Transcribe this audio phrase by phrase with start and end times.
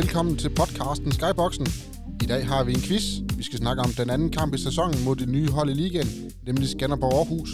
[0.00, 1.66] Velkommen til podcasten Skyboxen.
[2.22, 3.04] I dag har vi en quiz.
[3.36, 6.32] Vi skal snakke om den anden kamp i sæsonen mod det nye hold i ligaen,
[6.46, 7.50] nemlig Skanderborg Aarhus.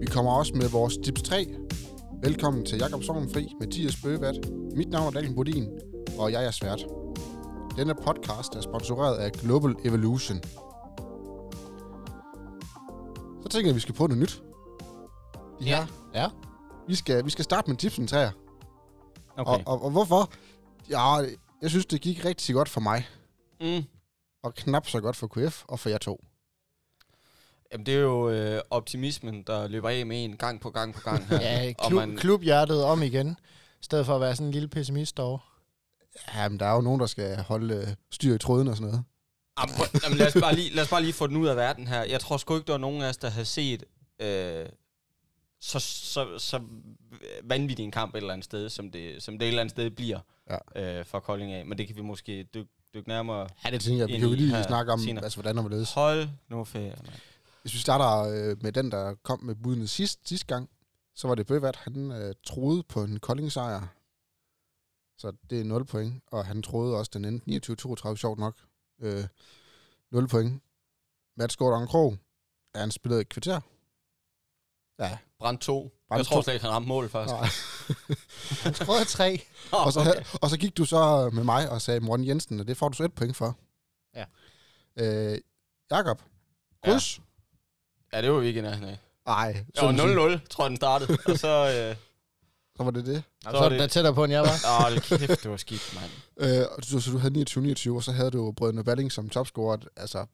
[0.00, 1.46] Vi kommer også med vores tips 3.
[2.22, 4.34] Velkommen til Jakob Sovnfri, Mathias Bøgevat.
[4.76, 5.68] Mit navn er Daniel Bodin,
[6.18, 6.84] og jeg er svært.
[7.76, 10.40] Denne podcast er sponsoreret af Global Evolution.
[13.42, 14.42] Så tænker jeg, at vi skal prøve noget nyt.
[15.66, 15.86] Ja.
[16.14, 16.26] Ja.
[16.88, 18.30] Vi skal, vi skal starte med tipsen træer.
[19.36, 19.52] Okay.
[19.52, 20.30] Og, og, og hvorfor?
[20.90, 21.14] Ja,
[21.62, 23.08] jeg synes, det gik rigtig godt for mig.
[23.60, 23.84] Mm.
[24.42, 26.24] Og knap så godt for KF og for jer to.
[27.72, 31.00] Jamen, det er jo øh, optimismen, der løber af med en gang på gang på
[31.00, 31.40] gang her.
[31.62, 33.28] Ja, Og klub, man- klubhjertet om igen,
[33.80, 35.38] i stedet for at være sådan en lille pessimist derovre.
[36.34, 39.04] Jamen, der er jo nogen, der skal holde øh, styr i tråden og sådan noget.
[40.04, 42.02] Jamen, lad, os bare lige, lad os bare lige få den ud af verden her.
[42.04, 43.84] Jeg tror sgu ikke, der var nogen af os, der havde set
[44.20, 44.66] øh,
[45.64, 46.60] så, så, så
[47.44, 49.90] vanvittig en kamp et eller andet sted, som det, som det et eller andet sted
[49.90, 50.20] bliver
[50.76, 50.98] Ja.
[50.98, 51.66] øh, fra Kolding af.
[51.66, 53.48] Men det kan vi måske dykke dyk nærmere.
[53.64, 54.08] Ja, det tænker jeg.
[54.08, 55.24] Vi kan jo lige snakke om, senere.
[55.24, 55.92] altså, hvordan og hvorledes.
[55.92, 56.88] Hold nu ferie.
[57.02, 57.14] mand.
[57.62, 60.70] Hvis vi starter øh, med den, der kom med budene sidst, sidste gang,
[61.14, 63.86] så var det Bøvat, han øh, troede på en Kolding-sejr.
[65.18, 67.72] Så det er 0 point, og han troede også, den endte
[68.10, 68.56] 29-32, sjovt nok.
[69.00, 69.24] Øh,
[70.10, 70.62] 0 point.
[71.36, 72.16] Mats Gordon Krog,
[72.74, 73.60] han spillede et kvarter.
[74.98, 75.92] Ja, Brand 2.
[76.08, 77.32] Brand jeg tror slet ikke, han ramte mål først.
[77.32, 77.48] Nej.
[78.62, 79.42] Han skruede tre.
[79.72, 80.12] og, så, okay.
[80.42, 82.96] og så gik du så med mig og sagde Morten Jensen, og det får du
[82.96, 83.56] så et point for.
[84.16, 84.24] Ja.
[85.32, 85.38] Øh,
[85.90, 86.22] Jakob,
[86.84, 87.20] kryds?
[88.12, 88.98] Ja, det var vi ikke i nærheden af.
[89.26, 89.52] Nej.
[89.52, 89.92] Det var
[90.38, 91.18] 0-0, tror jeg, den startede.
[91.26, 91.48] Og så...
[91.90, 91.96] Øh,
[92.76, 93.22] Så var det det.
[93.44, 94.56] Så, Så er det- det tættere på, end jeg var.
[94.86, 96.10] åh, det kæft, det var skidt, mand.
[96.60, 99.76] Øh, og så, så du havde 29-29, og så havde du Brødrene Balling som topscorer.
[99.96, 100.26] Altså,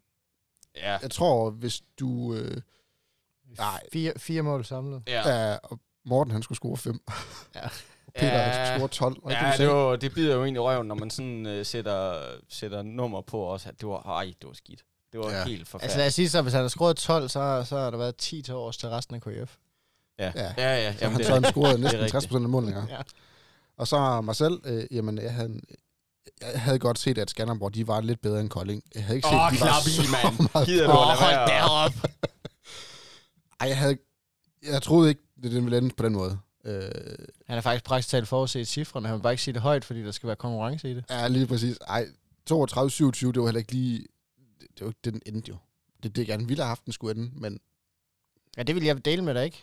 [0.77, 0.99] Ja.
[1.03, 2.35] jeg tror, hvis du...
[2.35, 2.57] Øh,
[3.59, 3.81] Nej.
[3.93, 5.03] Fire, fire mål samlet.
[5.07, 5.29] Ja.
[5.51, 5.57] ja.
[5.63, 7.01] og Morten, han skulle score 5.
[7.55, 7.61] Ja.
[8.21, 9.17] Peter, han skulle score 12.
[9.23, 12.23] Og Ja, det, var, det bider jo egentlig i røven, når man sådan uh, sætter,
[12.49, 13.69] sætter nummer på også.
[13.69, 14.83] At det var, ej, det var skidt.
[15.13, 15.39] Det var Ja.
[15.39, 15.45] ja.
[15.45, 15.99] helt Altså forfærdeligt.
[15.99, 18.43] lad os sige så, hvis han har skruet 12, så, så har der været 10
[18.43, 19.55] til års til resten af KF.
[20.19, 20.93] Ja, ja, ja.
[20.93, 22.11] så Jamen, han det, så han er næsten rigtigt.
[22.11, 22.87] 60 procent af målene.
[22.91, 22.97] Ja.
[23.79, 25.61] Og så mig selv, øh, jamen, jeg havde,
[26.53, 28.83] jeg havde godt set, at Skanderborg, de var lidt bedre end Kolding.
[28.95, 30.49] Jeg havde ikke set, at de var så mand.
[30.55, 31.47] meget Gider du at lade være?
[31.47, 31.93] derop.
[33.61, 33.99] Ej, jeg havde...
[34.63, 36.39] Jeg troede ikke, det den ville ende på den måde.
[36.65, 36.83] Øh,
[37.47, 39.09] Han har faktisk praktisk talt forudset cifrene.
[39.09, 41.05] Han vil bare ikke sige det højt, fordi der skal være konkurrence i det.
[41.11, 41.79] ja, lige præcis.
[41.89, 42.07] Ej, 32-27,
[42.53, 43.99] det var heller ikke lige...
[44.61, 45.57] Det var ikke det, den endte jo.
[46.03, 47.61] Det er det, jeg gerne ville have haft, den skulle ende, men
[48.57, 49.63] Ja, det vil jeg dele med dig, ikke?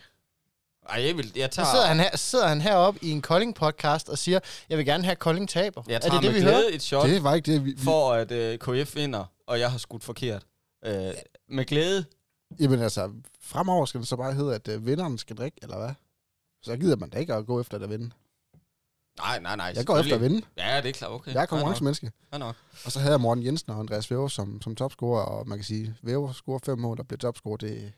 [0.88, 4.10] Ej, jeg, vil, jeg Så tager, sidder han, her, sidder han heroppe i en Kolding-podcast
[4.10, 5.82] og siger, jeg vil gerne have Kolding taber.
[5.88, 6.62] jeg er tager det det, med vi hører?
[6.72, 7.70] et shot det var ikke det, vi...
[7.72, 10.46] vi for, at uh, KF vinder, og jeg har skudt forkert.
[10.86, 10.92] Uh,
[11.48, 12.04] med glæde.
[12.60, 15.94] Jamen altså, fremover skal det så bare hedde, at øh, vinderen skal drikke, eller hvad?
[16.62, 18.10] Så gider man da ikke at gå efter at vinde.
[19.18, 19.72] Nej, nej, nej.
[19.76, 20.44] Jeg går efter at selvfølgelig.
[20.56, 20.62] vinde.
[20.70, 21.10] Ja, det er klart.
[21.10, 21.34] Okay.
[21.34, 22.12] Jeg er konkurrencemenneske.
[22.32, 22.56] Ja, nok.
[22.84, 25.64] Og så havde jeg Morten Jensen og Andreas Væver som, som topscorer, og man kan
[25.64, 27.92] sige, Væver scorer fem mål og bliver topscorer, det...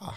[0.00, 0.14] Ah,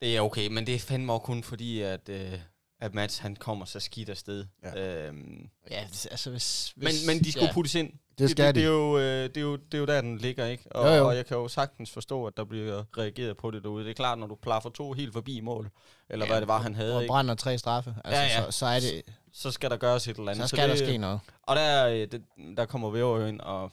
[0.00, 2.38] Det er okay, men det er fandme også kun fordi, at, øh,
[2.80, 4.46] at Mats han kommer så skidt afsted.
[4.62, 5.06] Ja.
[5.08, 6.72] Øhm, Ja, altså hvis...
[6.76, 7.52] men, hvis men de skulle ja.
[7.52, 7.92] puttes ind.
[8.22, 8.60] Det skal det, de.
[8.60, 10.64] det, er jo, øh, det, er jo, det er jo der, den ligger, ikke?
[10.72, 11.08] Og, Jo, jo.
[11.08, 13.84] og jeg kan jo sagtens forstå, at der bliver reageret på det derude.
[13.84, 15.70] Det er klart, når du plaffer to helt forbi mål,
[16.08, 17.10] eller Ja, hvad det var, han havde, Og ikke?
[17.10, 17.94] brænder tre straffe.
[18.04, 18.50] Altså, Ja, ja.
[18.50, 20.44] Så, så, er det, så skal der gøres et eller andet.
[20.44, 21.20] så skal der det, ske noget.
[21.42, 22.22] Og der, øh, det,
[22.56, 23.72] der kommer Væver ind, og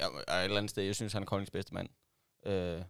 [0.00, 1.88] ja, er et eller andet sted, jeg synes, han er Koldings bedste mand.
[2.46, 2.82] Øh,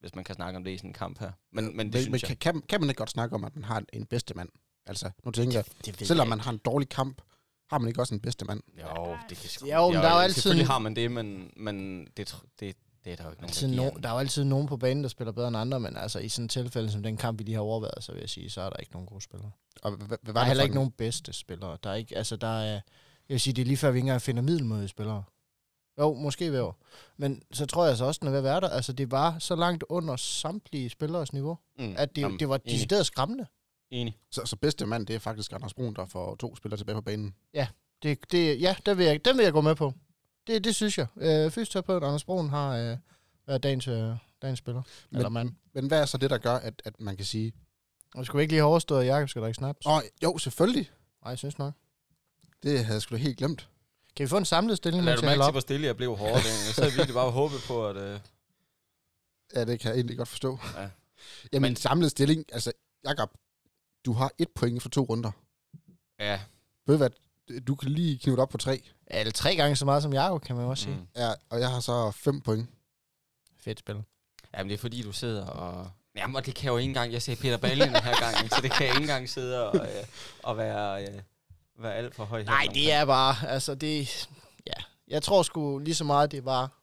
[0.00, 1.30] hvis man kan snakke om det i sådan en kamp her.
[1.52, 2.38] Men, men det men, synes men jeg.
[2.38, 4.48] kan, kan, man ikke godt snakke om, at man har en bedste mand?
[4.86, 7.22] Altså, nu tænker jeg, Det selvom man har en dårlig kamp,
[7.70, 8.60] har man ikke også en bedste mand?
[8.80, 9.66] Jo, det kan sgu.
[9.66, 12.76] Jo, men der er jo altid Selvfølgelig har man det, men, men det, tr- det,
[13.04, 15.02] det er der jo ikke nogen, altid no, der er jo altid nogen på banen,
[15.04, 17.44] der spiller bedre end andre, men altså i sådan et tilfælde som den kamp, vi
[17.44, 19.50] lige har overvejet, så vil jeg sige, så er der ikke nogen gode spillere.
[19.82, 21.78] Og hvad, hvad Der var er det heller for ikke en- nogen bedste spillere.
[21.84, 22.80] Der er ikke, altså der er, jeg
[23.28, 25.22] vil sige, det er lige før, vi ikke engang finder middelmåde spillere.
[25.98, 26.70] Jo, måske ved
[27.16, 28.68] Men så tror jeg så også, den er ved at være der.
[28.68, 31.94] Altså, det var så langt under samtlige spillers niveau, Mm.
[31.98, 32.72] at det, Jamen, det var enig.
[32.74, 33.46] decideret skræmmende.
[33.90, 34.18] Enig.
[34.30, 37.00] Så, så bedste mand, det er faktisk Anders Brun, der får to spillere tilbage på
[37.00, 37.34] banen.
[38.02, 39.92] Det, det, ja, den vil, jeg, den vil jeg gå med på.
[40.46, 41.06] Det, det synes jeg.
[41.16, 42.96] Øh, fysioterapeut Anders Broen har øh,
[43.46, 44.82] været dagens, øh, dagens spiller.
[45.10, 45.52] Men- Eller mand.
[45.74, 47.52] Men hvad er så det, der gør, at, at man kan sige,
[48.14, 49.86] Og skulle vi ikke lige have overstået, at Jacob skal drikke snaps?
[49.86, 50.90] åh, jo, selvfølgelig,
[51.22, 51.74] Nej, jeg synes nok.
[52.62, 53.68] det havde jeg sgu da helt glemt.
[54.16, 56.16] Kan vi få en samlet stilling, Lad du jeg mærke til, hvor stille jeg blev
[56.16, 56.44] hårdt.
[56.44, 57.96] Jeg sad virkelig bare og håbede på, at...
[57.96, 58.20] Øh,
[59.54, 60.58] Ja, det kan jeg egentlig godt forstå.
[60.76, 60.88] Ja.
[61.52, 62.72] Jamen, Men- samlet stilling, altså,
[63.04, 63.30] Jakob,
[64.04, 65.30] du har et point for to runder.
[66.18, 66.40] ja.
[66.86, 67.10] Ved du hvad,
[67.60, 68.82] du kan lige knive det op på tre.
[69.10, 70.96] Ja, Eller tre gange så meget som Jacob, kan man også sige.
[70.96, 71.06] Mm.
[71.16, 72.68] Ja, og jeg har så fem point.
[73.58, 74.02] Fedt spil.
[74.54, 75.90] Jamen, det er fordi, du sidder og...
[76.16, 77.12] Jamen, og det kan jeg jo ikke engang...
[77.12, 79.76] Jeg sagde Peter Ballen den her gang, så det kan jeg ikke engang sidde og,
[79.86, 80.04] øh,
[80.42, 81.22] og være, øh,
[81.78, 82.42] være alt for høj.
[82.42, 84.28] Nej, det er bare, altså det,
[84.66, 84.72] ja.
[85.08, 86.82] Jeg tror sgu lige så meget, det var,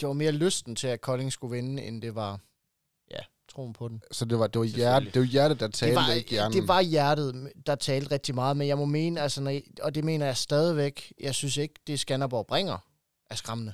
[0.00, 2.40] det var mere lysten til, at Kolding skulle vinde, end det var,
[3.48, 4.02] troen på den.
[4.12, 6.52] Så det var, det var, hjerte, det var hjertet, der talte, det var, ikke hjernen.
[6.60, 10.04] det var hjertet, der talte rigtig meget, men jeg må mene, altså, når og det
[10.04, 12.78] mener jeg stadigvæk, jeg synes ikke, det Skanderborg bringer
[13.30, 13.72] er skræmmende.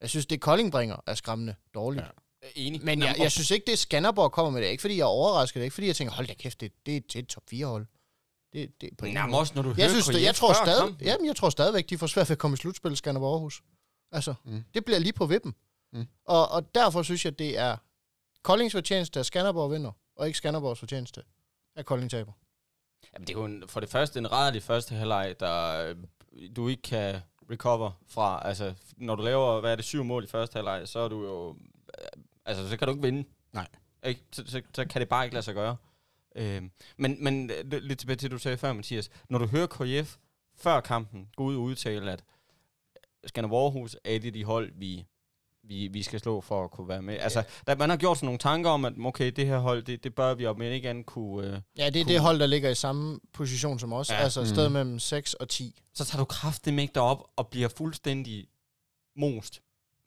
[0.00, 2.04] Jeg synes, det Kolding bringer er skræmmende dårligt.
[2.04, 2.48] Ja.
[2.54, 2.84] Enig.
[2.84, 4.68] Men jeg, jeg synes ikke, det Skanderborg kommer med det.
[4.68, 6.72] Ikke fordi jeg er overrasket, det er ikke fordi jeg tænker, hold da kæft, det,
[6.86, 7.86] det er et top 4 hold.
[8.52, 11.06] Det, det, på Jamen også, når du jeg hører synes, det, jeg tror stadig, kampen.
[11.06, 13.62] jamen, jeg tror stadigvæk, de får svært ved at komme i slutspil Skanderborg Aarhus.
[14.12, 14.64] Altså, Mm.
[14.74, 15.54] det bliver lige på vippen.
[15.92, 16.06] Mm.
[16.24, 17.76] Og, og derfor synes jeg, det er
[18.42, 21.22] Koldings fortjeneste, at Skanderborg vinder, og ikke Skanderborgs fortjeneste,
[21.76, 22.32] at Kolding taber.
[23.14, 25.96] Jamen, det er jo en, for det første en rædderlig første halvleg, der øh,
[26.56, 27.20] du ikke kan
[27.50, 28.48] recover fra.
[28.48, 31.24] Altså, når du laver, hvad er det, syv mål i første halvleg, så er du
[31.24, 31.56] jo...
[31.98, 33.28] øh, Altså, så kan du ikke vinde.
[33.52, 33.68] Nej.
[34.06, 34.20] Ikke?
[34.32, 35.76] Så, så, så kan det bare ikke lade sig gøre.
[36.34, 39.10] Øhm, men, men øh, lidt tilbage til, det, du sagde før, Mathias.
[39.28, 40.16] Når du hører KF
[40.56, 42.24] før kampen gå ud og udtale, at
[43.26, 45.06] Skanderborg Aarhus er et af de hold, vi,
[45.62, 47.18] vi, vi skal slå for at kunne være med.
[47.20, 50.04] Altså, der, man har gjort sådan nogle tanker om, at okay, det her hold, det,
[50.04, 51.46] det bør vi op, men ikke andet kunne...
[51.46, 52.12] Øh, Ja, det er Cool.
[52.14, 54.10] det hold, der ligger i samme position som os.
[54.10, 54.14] Ja.
[54.16, 54.20] Ja.
[54.22, 54.54] Altså et Mm.
[54.54, 55.80] sted mellem 6 og 10.
[55.94, 58.46] så tager du kraftigt med op og bliver fuldstændig
[59.16, 59.60] most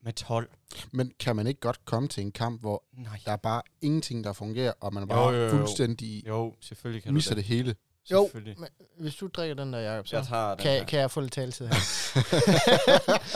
[0.04, 0.50] med 12.
[0.92, 3.20] Men kan man ikke godt komme til en kamp, hvor Nej.
[3.26, 5.50] der er bare ingenting, der fungerer, og man bare Jo, jo, jo.
[5.50, 7.76] fuldstændig Jo, selvfølgelig kan misser du det hele?
[8.12, 8.56] Jo, men
[9.00, 10.86] hvis du drikker den der, Jacob, så Jeg tager den kan, her.
[10.86, 11.76] kan jeg få lidt taletid her.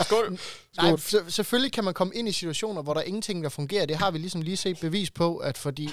[0.04, 0.38] Skål!
[0.76, 3.86] Nej, så, selvfølgelig kan man komme ind i situationer, hvor der er ingenting, der fungerer.
[3.86, 5.88] Det har vi ligesom lige set bevis på, at fordi...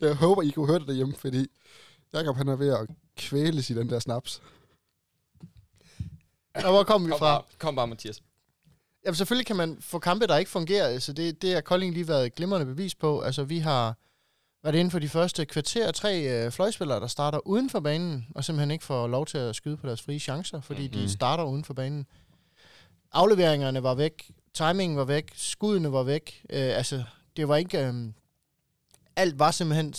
[0.00, 1.46] Jeg håber, I kunne høre det derhjemme, fordi
[2.12, 4.42] Jakob han er ved at kvæles i den der snaps.
[6.54, 7.34] Og hvor kom vi Kom fra?
[7.38, 8.22] bare, kom bare, Mathias.
[9.04, 10.86] Jamen selvfølgelig kan man få kampe, der ikke fungerer.
[10.86, 13.20] Altså det, det har Kolding lige været et glimrende bevis på.
[13.20, 13.94] Altså vi har
[14.62, 18.44] været inden for de første kvarter tre øh, fløjspillere, der starter uden for banen, og
[18.44, 20.98] simpelthen ikke får lov til at skyde på deres frie chancer, fordi mm-hmm.
[20.98, 21.06] Mhm.
[21.06, 22.06] de starter uden for banen.
[23.12, 26.44] Afleveringerne var væk, timingen var væk, skuddene var væk.
[26.50, 27.04] Øh, altså
[27.36, 27.86] det var ikke...
[27.86, 27.94] Øh,
[29.16, 29.94] alt var simpelthen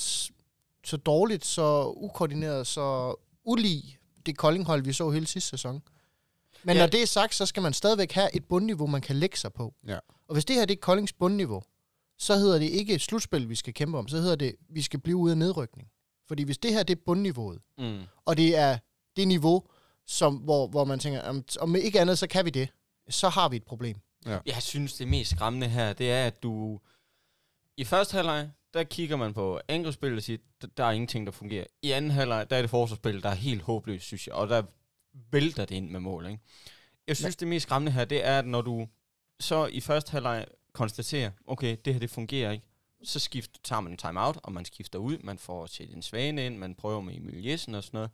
[0.86, 5.83] så dårligt, så ukoordineret, så ulig det Kolding-hold, vi så hele sidste sæson.
[6.63, 6.81] Men ja.
[6.81, 9.54] når det er sagt, så skal man stadigvæk have et bundniveau, man kan lægge sig
[9.54, 9.74] på.
[9.88, 9.98] Ja.
[10.27, 11.63] Og hvis det her det er Koldings bundniveau,
[12.24, 14.08] så hedder det ikke slutspil, vi skal kæmpe om.
[14.08, 15.88] Så hedder det, vi skal blive ude af nedrykning.
[16.28, 18.02] Fordi hvis det her det er bundniveauet, Mm.
[18.25, 18.78] og det er
[19.16, 19.64] det niveau,
[20.08, 22.70] som, hvor, hvor man tænker, om, om ikke andet, så kan vi det,
[23.10, 23.98] så har vi et problem.
[24.46, 26.80] Jeg synes, det mest skræmmende her, det er, at du...
[27.78, 31.31] I første halvleg, der kigger man på angrebsspillet og siger, der, der er ingenting, der
[31.31, 31.66] fungerer.
[31.81, 34.36] I anden halvleg, der er det forsvarsspil, der er helt håbløst, synes jeg.
[34.36, 34.64] Og der
[35.31, 36.40] vælter det ind med mål, ikke?
[37.08, 38.88] Jeg synes, det mest skræmmende her, det er, at når du
[39.40, 42.66] så i første halvleg konstaterer, okay, det her, det fungerer ikke,
[43.04, 46.46] så skift, tager man en timeout, og man skifter ud, man får til en svane
[46.46, 48.12] ind, man prøver med Emil Jessen og sådan noget,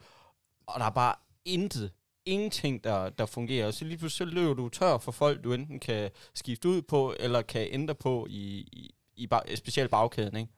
[0.68, 1.16] og der er bare
[1.46, 1.92] intet,
[2.26, 3.68] ingenting, der, der fungerer.
[3.68, 6.82] Og så lige pludselig så løber du tør for folk, du enten kan skifte ud
[6.82, 10.52] på, eller kan ændre på i, i, i bag, specielt bagkæden, ikke?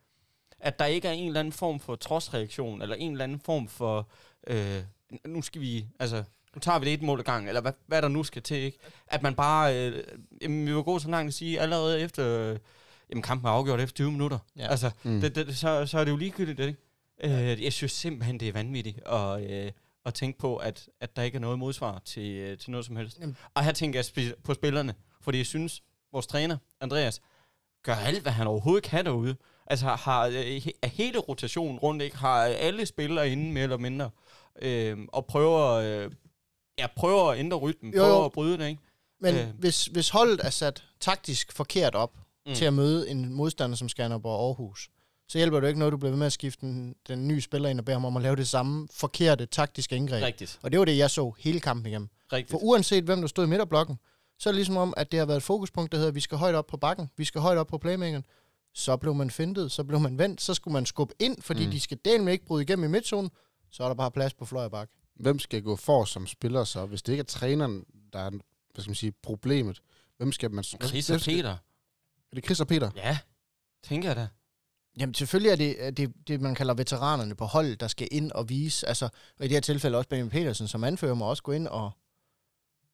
[0.59, 3.67] At der ikke er en eller anden form for trodsreaktion, eller en eller anden form
[3.67, 4.09] for,
[4.47, 4.83] øh,
[5.25, 6.23] nu skal vi, altså,
[6.55, 8.57] nu tager vi det et mål ad gangen, eller hvad, hvad der nu skal til,
[8.57, 8.77] ikke?
[9.07, 10.03] At man bare, øh,
[10.41, 12.57] jamen, vi var gode så langt at sige, allerede efter, øh,
[13.09, 14.37] jamen kampen er afgjort efter 20 minutter.
[14.57, 14.67] Ja.
[14.67, 15.21] Altså, Mm.
[15.21, 16.79] det, det, så, så er det jo ligegyldigt, ikke?
[17.23, 19.71] Øh, jeg synes simpelthen, det er vanvittigt at, øh,
[20.05, 22.95] at tænke på, at, at der ikke er noget modsvar til, øh, til noget som
[22.95, 23.19] helst.
[23.19, 23.37] Jamen.
[23.53, 25.81] Og her tænker jeg spe- på spillerne, fordi jeg synes,
[26.11, 27.21] vores træner, Andreas,
[27.83, 29.35] gør alt, hvad han overhovedet kan derude.
[29.67, 30.33] Altså har øh,
[30.65, 32.17] he- er hele rotationen rundt, ikke?
[32.17, 34.09] Har alle spillere inde mere eller mindre.
[34.61, 36.11] Øh, og prøver, øh,
[36.81, 38.81] ja, prøver at ændre rytmen, Jo, prøver at bryde det, ikke?
[39.21, 39.47] Men Øh.
[39.59, 42.11] hvis, hvis holdet er sat taktisk forkert op
[42.47, 42.53] Mm.
[42.53, 44.89] til at møde en modstander som Skanderborg Aarhus,
[45.27, 47.41] så hjælper det jo ikke noget, du bliver ved med at skifte den, den nye
[47.41, 50.23] spiller ind og bede ham om at lave det samme forkerte taktiske indgreb.
[50.23, 52.09] Rigtigt, Og det var det, jeg så hele kampen igennem.
[52.33, 52.51] rigtigt.
[52.51, 53.99] For uanset hvem der stod i midterblokken,
[54.39, 56.19] så er det ligesom om, at det har været et fokuspunkt, der hedder, at vi
[56.19, 58.23] skal højt op på bakken, vi skal højt op på playmakeren.
[58.73, 61.71] Så blev man fintet, så blev man vendt, så skulle man skubbe ind, fordi Mm.
[61.71, 63.29] de skal delen ikke bryde igennem i midtzonen,
[63.71, 64.89] så er der bare plads på fløj og bak.
[65.21, 66.85] Hvem skal gå for som spiller så?
[66.85, 69.81] Hvis det ikke er træneren, der er hvad skal man sige, problemet,
[70.17, 70.63] hvem skal man...
[70.63, 71.49] Chris og skal- Peter.
[72.31, 72.91] Er det Chris og Peter?
[72.95, 73.17] Ja,
[73.83, 74.27] tænker jeg da.
[74.99, 78.31] Jamen selvfølgelig er det, er det, det, man kalder veteranerne på hold, der skal ind
[78.31, 79.05] og vise, altså,
[79.39, 81.91] og i det her tilfælde også Benjamin Petersen som anfører, må også gå ind og,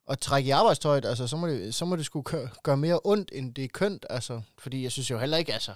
[0.06, 3.00] og trække i arbejdstøjet, altså så må det, så må det skulle gøre, gøre mere
[3.04, 5.72] ondt, end det er kønt, altså, fordi jeg synes jo heller ikke, altså,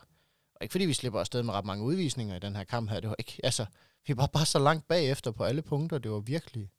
[0.55, 3.00] og ikke fordi vi slipper afsted med ret mange udvisninger i den her kamp her,
[3.00, 3.65] det var ikke, altså,
[4.08, 6.70] vi var bare så langt bagefter på alle punkter, det var virkelig,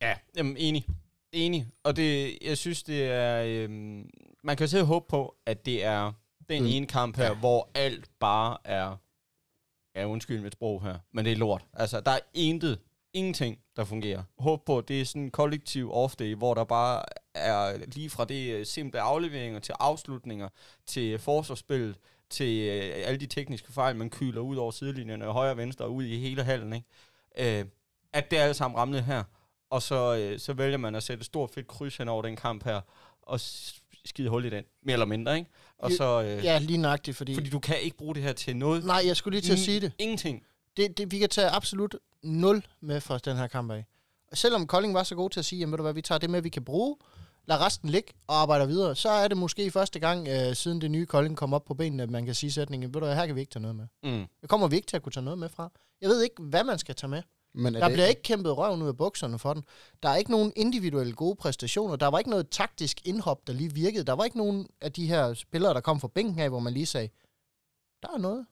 [0.00, 0.86] Ja, jamen, enig.
[1.32, 1.66] Enig.
[1.82, 3.44] Og det, jeg synes, det er...
[3.46, 4.10] Øhm,
[4.42, 6.12] man kan jo selv håbe på, at det er
[6.48, 6.68] den Mm.
[6.68, 7.34] ene kamp her, Ja.
[7.34, 8.96] hvor alt bare er
[9.96, 11.64] ja, undskyld mit sprog her, men det er lort.
[11.72, 12.78] Altså, der er intet,
[13.12, 14.22] ingenting, der fungerer.
[14.38, 17.02] Håb på, at det er sådan en kollektiv off-day, hvor der bare
[17.34, 20.48] er lige fra det øh, simple afleveringer til afslutninger,
[20.86, 21.96] til forsvarsspillet,
[22.30, 25.94] til øh, alle de tekniske fejl, man kyler ud over sidelinjerne, højre og venstre, og
[25.94, 27.58] ud i hele hallen, ikke?
[27.58, 27.64] Øh,
[28.12, 29.22] at det er alle sammen ramlet her.
[29.70, 32.36] Og så, øh, så vælger man at sætte et stort fedt kryds hen over den
[32.36, 32.80] kamp her,
[33.22, 33.40] og
[34.04, 35.50] skide hul i den, mere eller mindre, ikke?
[35.78, 37.34] Og så, øh, Ja, lige nøjagtigt, fordi...
[37.34, 38.84] fordi du kan ikke bruge det her til noget.
[38.84, 39.92] Nej, jeg skulle lige til at sige det.
[39.98, 40.42] Ingenting.
[40.76, 41.10] det, det.
[41.10, 43.84] Vi kan tage absolut 0 med fra den her kamp af.
[44.30, 46.18] Og selvom Kolding var så god til at sige, jamen ved du hvad, vi tager
[46.18, 46.96] det med, vi kan bruge,
[47.46, 50.90] lad resten ligge og arbejder videre, så er det måske første gang, øh, siden det
[50.90, 53.34] nye Kolding kom op på benene, at man kan sige sætningen, ved du her kan
[53.34, 53.86] vi ikke tage noget med.
[54.02, 54.26] Mm.
[54.40, 55.70] Det kommer vi ikke til at kunne tage noget med fra.
[56.00, 57.22] Jeg ved ikke, hvad man skal tage med.
[57.54, 59.64] Men er Der det, bliver ikke kæmpet røven ud af bukserne for den.
[60.02, 61.96] Der er ikke nogen individuelle gode præstationer.
[61.96, 64.04] Der var ikke noget taktisk indhop, der lige virkede.
[64.04, 66.72] Der var ikke nogen af de her spillere, der kom fra bænken af, hvor man
[66.72, 67.08] lige sagde,
[68.02, 68.46] der er noget.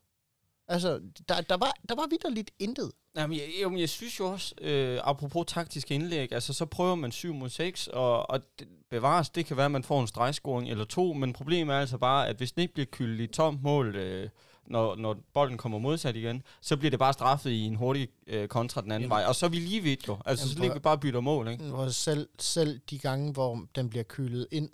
[0.67, 2.91] Altså, der, der var, der var vidderligt intet.
[3.15, 7.11] Jamen, jeg, jeg, jeg synes jo også, øh, apropos taktisk indlæg, altså så prøver man
[7.11, 10.69] 7 mod 6, og, og det bevares, det kan være, at man får en stregscoring
[10.69, 13.63] eller to, men problemet er altså bare, at hvis den ikke bliver kyldet i tomt
[13.63, 14.29] mål, øh,
[14.67, 18.47] når, når bolden kommer modsat igen, så bliver det bare straffet i en hurtig øh,
[18.47, 19.09] kontra den anden Jamen.
[19.09, 20.17] vej, og så er vi lige vidt jo.
[20.25, 21.63] Altså, Jamen, så ligger vi bare og bytter mål, ikke?
[21.63, 24.69] Hvor selv, selv de gange, hvor den bliver kylet ind,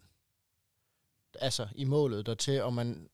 [1.40, 3.08] altså i målet dertil, og man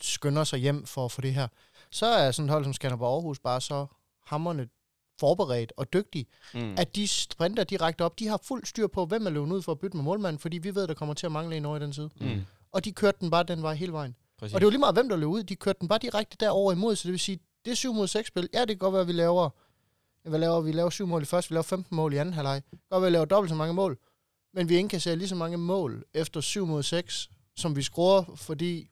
[0.00, 1.48] skynder sig hjem for at få det her,
[1.92, 3.86] så er sådan et hold som Skanderborg Aarhus bare så
[4.26, 4.68] hammerne
[5.20, 6.74] forberedt og dygtig, Mm.
[6.78, 8.18] at de sprinter direkte op.
[8.18, 10.58] De har fuld styr på, hvem er løbet ud for at bytte med målmanden, fordi
[10.58, 12.10] vi ved, der kommer til at mangle en over i den side.
[12.20, 12.40] Mm.
[12.72, 14.16] Og de kørte den bare den vej hele vejen.
[14.38, 14.54] Præcis.
[14.54, 15.42] Og det var lige meget, hvem der løb ud.
[15.42, 18.06] De kørte den bare direkte derover imod, så det vil sige, det er 7 mod
[18.06, 18.48] 6 spil.
[18.54, 19.50] Ja, det kan godt være, at vi laver,
[20.28, 20.66] hvad laver vi?
[20.66, 22.62] Vi laver 7 mål i første, vi laver 15 mål i anden halvleg.
[22.70, 23.98] Godt være, at vi laver dobbelt så mange mål.
[24.54, 28.88] Men vi indkasserer lige så mange mål efter 7 mod 6, som vi scorer, fordi...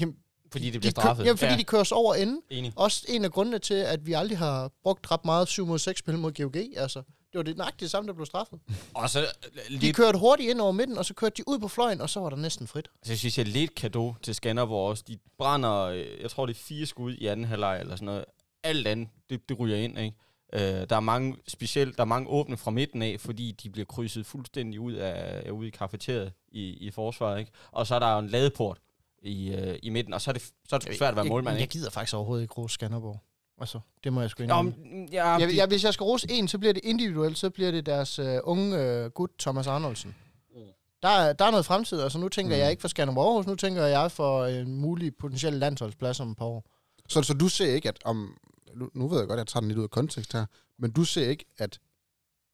[0.00, 0.16] Jamen,
[0.52, 1.24] fordi det de, bliver kø- straffet.
[1.24, 1.58] jamen, fordi ja.
[1.58, 2.42] de kører os over enden.
[2.50, 2.72] Enig.
[2.76, 5.98] Også en af grundene til, at vi aldrig har brugt ret meget 7 mod 6
[5.98, 6.56] spil mod GOG.
[6.76, 6.98] Altså,
[7.32, 8.58] det var det nøjagtigt det samme, der blev straffet.
[8.94, 9.26] Og så De
[9.68, 12.20] lidt, kørte hurtigt ind over midten, og så kørte de ud på fløjen, og så
[12.20, 12.88] var der næsten frit.
[13.02, 15.04] så synes jeg lidt kado til Skanderborg også.
[15.08, 18.24] De brænder, øh, jeg tror det er fire skud i anden halvleg eller sådan noget.
[18.64, 20.16] Alt andet, det, det ryger ind, ikke?
[20.52, 23.86] Øh, der er mange specielt, der er mange åbne fra midten af, fordi de bliver
[23.86, 27.52] krydset fuldstændig ud af, af ude i kafeteriet i, i forsvaret, ikke?
[27.70, 28.78] Og så er der jo en ladeport
[29.22, 31.54] i, øh, i midten, og så er det, så er det svært at være målmand,
[31.54, 33.20] jeg, jeg gider faktisk overhovedet ikke rose Skanderborg.
[33.60, 34.70] Altså, det må jeg sgu indrømme.
[34.78, 37.70] men, ja, Jeg, jeg, hvis jeg skal rose en, så bliver det individuelt, så bliver
[37.70, 40.14] det deres uh, unge uh, gut, Thomas Arnoldsen.
[40.54, 40.60] Mm.
[41.02, 42.58] Der, er- der er noget fremtid, altså nu tænker Mm.
[42.58, 42.60] mm.
[42.62, 46.36] jeg ikke for Skanderborg Aarhus, nu tænker jeg for en mulig potentiel landsholdsplads om et
[46.36, 46.64] par år.
[47.08, 48.36] så, så du ser ikke, at om...
[48.76, 50.46] Nu, nu ved jeg godt, at jeg tager den lidt ud af kontekst her,
[50.78, 51.78] men du ser ikke, at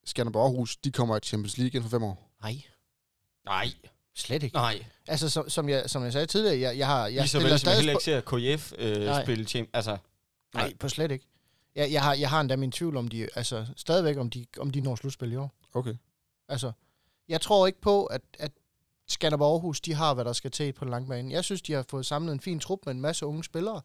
[0.04, 2.30] Skanderborg Aarhus, de kommer i Champions League inden for fem år?
[2.42, 2.62] Nej,
[3.44, 3.66] nej,
[4.16, 4.56] slet ikke.
[4.56, 4.84] nej.
[5.06, 7.06] Altså, som, som, jeg, som jeg sagde tidligere, jeg, jeg har...
[7.06, 8.20] Jeg Lige så vel som jeg heller ikke ser
[8.56, 9.22] KF øh, Nej.
[9.24, 9.96] spille champ, altså,
[10.54, 11.26] Nej, på slet ikke.
[11.74, 14.70] Jeg, jeg, har, jeg har endda min tvivl om de, altså stadigvæk om de, om
[14.70, 15.52] de når slutspil i år.
[15.74, 15.94] Okay.
[16.48, 16.72] Altså,
[17.28, 18.52] jeg tror ikke på, at, at
[19.08, 21.32] Skanderborg Aarhus, de har, hvad der skal til på den lange bane.
[21.32, 23.80] Jeg synes, de har fået samlet en fin trup med en masse unge spillere,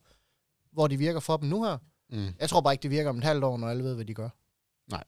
[0.71, 1.77] hvor de virker for dem nu her.
[2.09, 2.35] Mm.
[2.39, 4.13] Jeg tror bare ikke, det virker om et halvt år, når alle ved, hvad de
[4.13, 4.29] gør.
[4.87, 5.03] Nej.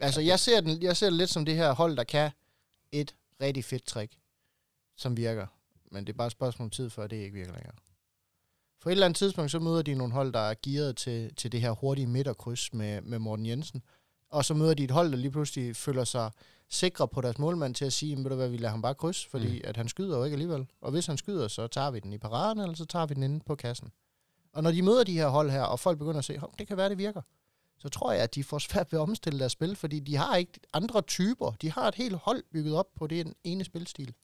[0.00, 2.30] Altså, jeg ser, den, jeg ser det lidt som det her hold, der kan
[2.92, 4.12] et rigtig fedt trick,
[4.96, 5.46] som virker.
[5.90, 7.72] Men det er bare et spørgsmål om tid, før det ikke virker længere.
[8.80, 11.52] På et eller andet tidspunkt, så møder de nogle hold, der er gearet til, til
[11.52, 13.82] det her hurtige midterkryds med, med Morten Jensen.
[14.30, 16.30] Og så møder de et hold, der lige pludselig føler sig
[16.68, 19.26] sikre på deres målmand til at sige, ved du hvad, vi lader ham bare kryds,
[19.26, 19.60] fordi Mm.
[19.64, 20.66] at han skyder jo ikke alligevel.
[20.80, 23.22] Og hvis han skyder, så tager vi den i paraden, eller så tager vi den
[23.22, 23.92] inde på kassen.
[24.52, 26.68] Og når de møder de her hold her, og folk begynder at se, "Hov, det
[26.68, 27.22] kan være, det virker,
[27.78, 30.36] så tror jeg, at de får svært ved at omstille deres spil, fordi de har
[30.36, 31.50] ikke andre typer.
[31.50, 34.14] De har et helt hold bygget op på den ene spilstil.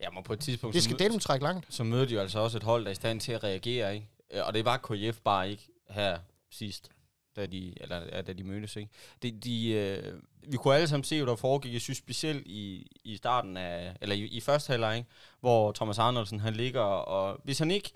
[0.00, 1.66] Ja, men på et tidspunkt, Det skal mø- dele trække langt.
[1.74, 3.94] så møder de jo altså også et hold, der er i stand til at reagere,
[3.94, 4.08] ikke?
[4.30, 6.18] Øh, Og det var KF bare ikke her
[6.50, 6.90] sidst,
[7.36, 8.90] da de, eller, ja, da de mødtes, ikke?
[9.22, 11.72] Det, de, øh, vi kunne alle sammen se, hvad der foregik.
[11.72, 15.08] Jeg synes specielt i, i starten af, eller i, i første halvleg, ikke?
[15.40, 17.90] hvor Thomas Arnoldsen, han ligger, og hvis han ikke,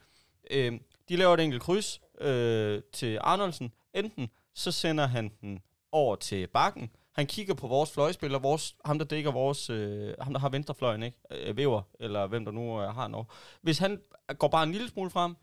[0.50, 0.72] øh,
[1.08, 5.60] de laver et enkelt kryds øh, til Arnoldsen, enten så sender han den
[5.92, 10.32] over til bakken, han kigger på vores fløjspiller, vores, ham der dækker vores, øh, ham
[10.32, 11.18] der har venstrefløjen, ikke?
[11.30, 13.26] Øh, Væver, eller hvem der nu øh, har noget.
[13.62, 14.00] Hvis han
[14.38, 15.36] går bare en lille smule frem,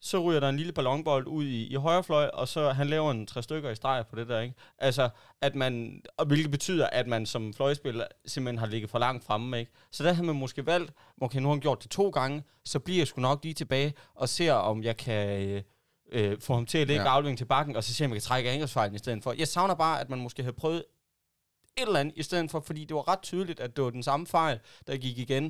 [0.00, 3.10] så ryger der en lille ballonbold ud i, i højre fløj, og så han laver
[3.10, 4.54] en tre stykker i streg på det der, ikke?
[4.78, 5.08] Altså,
[5.40, 9.58] at man, og hvilket betyder, at man som fløjspiller simpelthen har ligget for langt fremme,
[9.58, 9.72] ikke?
[9.92, 12.78] Så der har man måske valgt, okay, nu har han gjort det to gange, så
[12.78, 15.62] bliver jeg sgu nok lige tilbage og ser, om jeg kan øh,
[16.12, 17.08] øh, få ham til at lægge Ja.
[17.08, 17.14] ja.
[17.14, 19.34] aflevering til bakken, og så jeg, om jeg kan trække angrebsfejlen i stedet for.
[19.38, 20.84] Jeg savner bare, at man måske havde prøvet
[21.78, 24.02] et eller andet i stedet for, fordi det var ret tydeligt, at det var den
[24.02, 25.44] samme fejl, der gik igen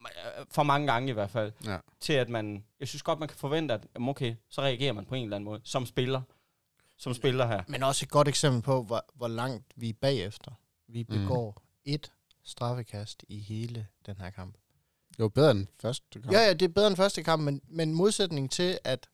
[0.00, 1.78] øh, for mange gange i hvert fald, Ja.
[2.00, 5.04] til at man, jeg synes godt, man kan forvente, at jamen okay, så reagerer man
[5.06, 6.22] på en eller anden måde, som spiller,
[6.96, 7.62] som spiller her.
[7.68, 10.50] Men også et godt eksempel på, hvor, hvor langt vi er bagefter.
[10.88, 11.92] Vi begår mm.
[11.92, 12.12] et
[12.44, 14.54] straffekast i hele den her kamp.
[15.08, 16.32] Det var bedre end første kamp.
[16.32, 19.08] Ja, ja, det er bedre end første kamp, men, men modsætning til, at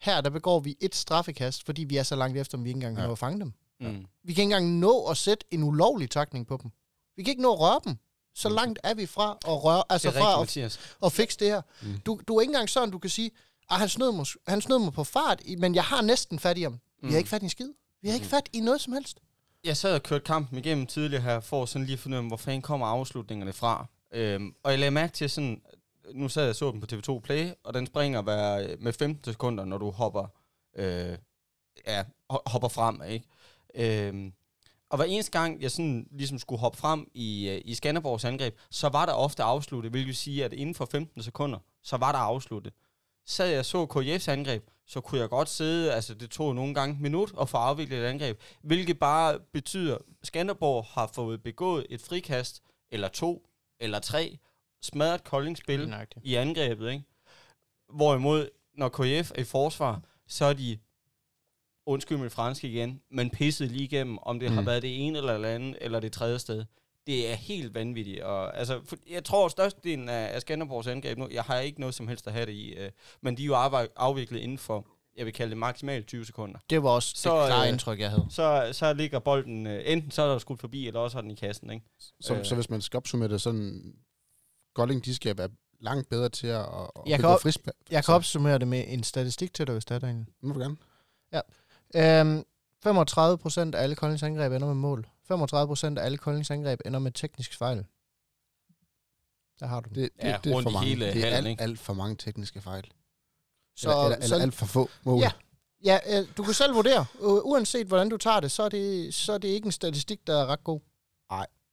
[0.00, 2.76] her der begår vi et straffekast, fordi vi er så langt efter, at vi ikke
[2.78, 3.06] engang kan Ja.
[3.06, 3.52] nå at fange dem.
[3.90, 4.06] Mm.
[4.24, 6.70] Vi kan ikke engang nå at sætte en ulovlig takning på dem.
[7.16, 7.96] Vi kan ikke nå at røre dem.
[8.34, 11.46] Så langt er vi fra at røre, altså er rigtigt, fra at, at fikse det
[11.48, 11.62] her.
[11.82, 11.98] Mm.
[12.06, 13.30] Du, du er ikke engang sådan, du kan sige,
[13.70, 16.62] at han snød, mig, han snød mig på fart, men jeg har næsten fat i
[16.62, 16.72] ham.
[16.72, 17.16] Vi har Mm.
[17.18, 17.68] ikke fat i en skid.
[18.02, 19.18] Vi har ikke fat i noget som helst.
[19.64, 22.28] Jeg sad og kørte kampen igennem tidligere her, for sådan lige at finde ud af,
[22.28, 23.86] hvor fanden kommer afslutningerne fra.
[24.14, 25.62] Øhm, og jeg lagde mærke til sådan,
[26.14, 29.24] nu sad jeg og så den på TV2 Play, og den springer hver, med 15
[29.32, 30.26] sekunder, når du hopper,
[30.76, 31.16] øh,
[31.86, 33.26] ja, ho- hopper frem, ikke?
[33.74, 34.32] Øhm,
[34.90, 38.58] og hver eneste gang, jeg sådan ligesom skulle hoppe frem i, øh, i Skanderborgs angreb,
[38.70, 42.18] så var der ofte afsluttet, hvilket sige, at inden for 15 sekunder, så var der
[42.18, 42.72] afsluttet.
[43.26, 46.94] Sad jeg så KJF's angreb, så kunne jeg godt sidde, altså det tog nogle gange
[46.94, 51.86] et minut at få afviklet et angreb, hvilket bare betyder, at Skanderborg har fået begået
[51.90, 53.46] et frikast, eller to,
[53.80, 54.38] eller tre,
[54.82, 57.04] smadret koldingspil i angrebet, ikke?
[57.88, 60.78] Hvorimod, når KF er i forsvar, så er de,
[61.86, 64.54] undskyld mit franske igen, men pisset lige igennem, om det mm.
[64.56, 66.64] har været det ene eller det andet, eller det tredje sted.
[67.06, 68.20] Det er helt vanvittigt.
[68.22, 71.80] Og, altså, for, jeg tror, at størstedelen af, af Skanderborgs angreb nu, jeg har ikke
[71.80, 72.90] noget som helst at have det i, øh,
[73.22, 73.54] men de er jo
[73.96, 74.86] afviklet inden for,
[75.16, 76.58] jeg vil kalde det maksimalt 20 sekunder.
[76.70, 78.26] Det var også Så, det klare øh, indtryk, jeg havde.
[78.30, 81.30] Så, så ligger bolden, øh, enten så er der skudt forbi, eller også har den
[81.30, 81.86] i kassen, ikke?
[82.20, 82.44] Så, Øh.
[82.44, 83.94] så hvis man skal opsummere det sådan,
[84.74, 85.48] Kolding, de skal være
[85.80, 87.74] langt bedre til at, at Jeg kan op- frispark.
[87.90, 90.26] Jeg kan opsummere det med en statistik til dig, hvis det er derinde.
[90.42, 90.76] Nu vil du gerne.
[91.96, 92.44] Øhm,
[92.82, 95.08] 35 procent af alle Koldings angreb ender med mål.
[95.28, 97.86] 35 procent af alle Koldings angreb ender med teknisk fejl.
[99.60, 99.94] Der har du den.
[100.02, 100.88] Det, det, Ja, det er rundt for i mange.
[100.88, 102.92] hele det er alt, alt for mange tekniske fejl.
[103.76, 105.20] Så, eller, eller, så eller alt for få mål.
[105.20, 105.32] Ja.
[105.84, 107.06] Ja, øh, du kan selv vurdere.
[107.20, 110.42] Uanset hvordan du tager det, så er det, så er det ikke en statistik, der
[110.42, 110.80] er ret god.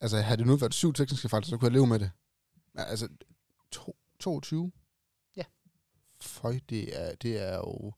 [0.02, 2.12] Altså, havde det nu været syv tekniske fejl, så kunne jeg leve med det.
[2.74, 3.08] Men altså,
[3.72, 4.72] to, 22?
[5.36, 5.44] Ja.
[6.22, 7.94] Føj, det er, det er jo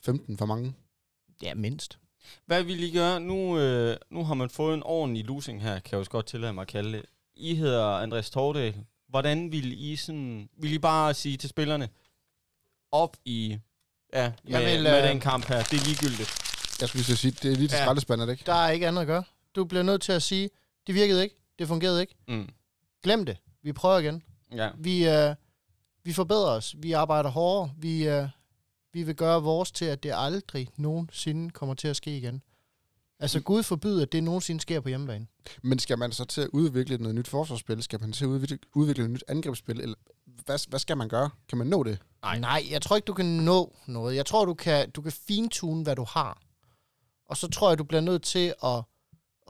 [0.00, 0.74] 15 for mange.
[1.42, 1.98] Ja, mindst.
[2.46, 5.90] Hvad vi lige gør, nu, øh, nu har man fået en ordentlig losing her, kan
[5.92, 7.02] jeg også godt tillade mig at kalde det.
[7.36, 8.74] I hedder Andreas Tordal.
[9.08, 11.88] Hvordan vil I sådan, vil I bare sige til spillerne,
[12.92, 13.58] op i,
[14.14, 16.30] ja, med, Jeg vil, med øh, den kamp her, det er ligegyldigt.
[16.80, 17.78] Jeg skulle sige, det er lige til Ja.
[17.78, 17.84] ja.
[17.84, 18.42] skraldespand, det ikke?
[18.46, 19.24] Der er ikke andet at gøre.
[19.54, 20.50] Du bliver nødt til at sige,
[20.86, 22.14] det virkede ikke, det fungerede ikke.
[22.28, 22.48] Mm.
[23.02, 23.36] Glem det.
[23.62, 24.22] Vi prøver igen.
[24.56, 24.70] Ja.
[24.78, 25.34] Vi, øh,
[26.04, 26.74] vi forbedrer os.
[26.78, 27.72] Vi arbejder hårdere.
[27.78, 28.28] Vi, øh,
[28.96, 32.42] vi vil gøre vores til, at det aldrig nogensinde kommer til at ske igen.
[33.18, 35.26] Altså Gud forbyder, at det nogensinde sker på hjemmebane.
[35.62, 37.82] Men skal man så til at udvikle noget nyt forsvarsspil?
[37.82, 39.80] Skal man til at udvikle, udvikle et nyt angrebsspil?
[39.80, 41.30] Eller hvad, hvad skal man gøre?
[41.48, 41.98] Kan man nå det?
[42.22, 42.38] Nej.
[42.38, 44.16] Nej, jeg tror ikke, du kan nå noget.
[44.16, 46.42] Jeg tror, du kan, du kan fintune, hvad du har.
[47.26, 48.78] Og så tror jeg, du bliver nødt til at,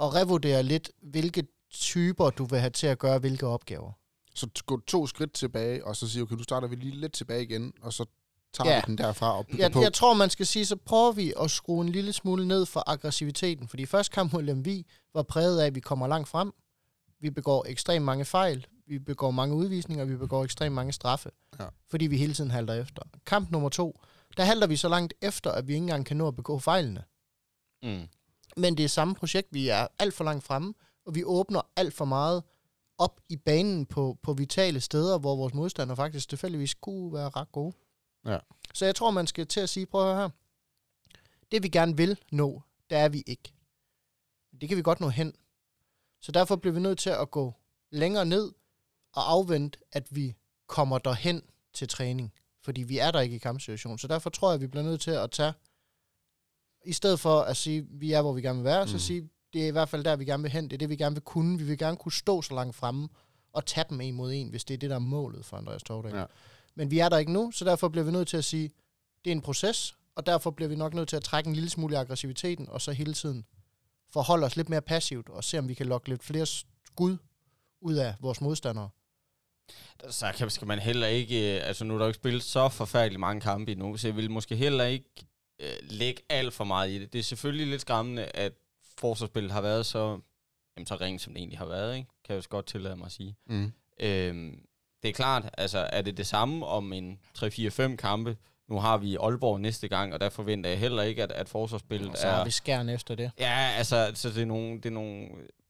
[0.00, 3.92] at revurdere lidt, hvilke typer du vil have til at gøre hvilke opgaver.
[4.35, 7.42] Så gå to skridt tilbage, og så sige, okay, nu starter vi lige lidt tilbage
[7.42, 8.04] igen, og så
[8.57, 8.77] tager Ja.
[8.77, 9.81] vi den derfra og bygger Jeg, på.
[9.81, 12.83] jeg tror, man skal sige, så prøver vi at skrue en lille smule ned for
[12.90, 13.69] aggressiviteten.
[13.69, 16.53] Fordi første kamp mod Lemvi var præget af, at vi kommer langt frem.
[17.21, 18.66] Vi begår ekstremt mange fejl.
[18.87, 20.05] Vi begår mange udvisninger.
[20.05, 21.31] Vi begår ekstremt mange straffe.
[21.59, 21.64] Ja.
[21.90, 23.03] Fordi vi hele tiden halter efter.
[23.27, 24.01] Kamp nummer to,
[24.37, 27.05] der halter vi så langt efter, at vi ikke engang kan nå at begå fejlene.
[27.83, 28.07] Mm.
[28.57, 29.49] Men det er samme projekt.
[29.53, 30.75] Vi er alt for langt fremme,
[31.07, 32.42] og vi åbner alt for meget
[32.99, 37.53] op i banen på, på vitale steder, hvor vores modstandere faktisk tilfældigvis kunne være ret
[37.53, 37.73] gode.
[38.26, 38.38] Ja.
[38.74, 40.30] Så jeg tror, man skal til at sige, prøv at høre her.
[41.52, 43.52] Det vi gerne vil nå, der er vi ikke.
[44.60, 45.32] Det kan vi godt nå hen.
[46.20, 47.54] Så derfor bliver vi nødt til at gå
[47.90, 48.52] længere ned
[49.12, 50.34] og afvente, at vi
[50.66, 52.32] kommer derhen til træning.
[52.62, 53.98] Fordi vi er der ikke i kampsituationen.
[53.98, 55.52] Så derfor tror jeg, at vi bliver nødt til at tage,
[56.84, 58.88] i stedet for at sige, at vi er, hvor vi gerne vil være, mm.
[58.88, 60.64] så sige, det er i hvert fald der, vi gerne vil hen.
[60.64, 61.58] Det er det, vi gerne vil kunne.
[61.58, 63.08] Vi vil gerne kunne stå så langt fremme
[63.52, 65.82] og tage dem en mod en, hvis det er det, der er målet for Andreas
[65.82, 66.14] Tordal.
[66.14, 66.24] Ja.
[66.76, 68.70] Men vi er der ikke nu, så derfor bliver vi nødt til at sige,
[69.24, 71.70] det er en proces, og derfor bliver vi nok nødt til at trække en lille
[71.70, 73.44] smule i aggressiviteten, og så hele tiden
[74.12, 77.16] forholde os lidt mere passivt, og se om vi kan lokke lidt flere skud
[77.80, 78.88] ud af vores modstandere.
[80.10, 83.20] Så skal man heller ikke, øh, altså nu er der jo ikke spillet så forfærdeligt
[83.20, 85.26] mange kampe endnu, så jeg vil måske heller ikke
[85.60, 87.12] øh, lægge alt for meget i det.
[87.12, 88.52] Det er selvfølgelig lidt skræmmende, at
[88.98, 90.20] forsvarsspillet har været så,
[90.76, 92.08] jamen, så ringe, som det egentlig har været, ikke?
[92.24, 93.36] kan jeg også godt tillade mig at sige.
[93.46, 93.72] Mm.
[94.00, 94.65] Øhm,
[95.07, 98.37] det er klart, altså er det det samme om en 3-4-5 kampe?
[98.69, 102.19] Nu har vi Aalborg næste gang, og der forventer jeg heller ikke, at, at forsvarsspillet
[102.19, 102.33] Så er...
[102.33, 103.31] har vi skærn efter det.
[103.38, 105.29] Ja, altså, så det er nogle, det er nogle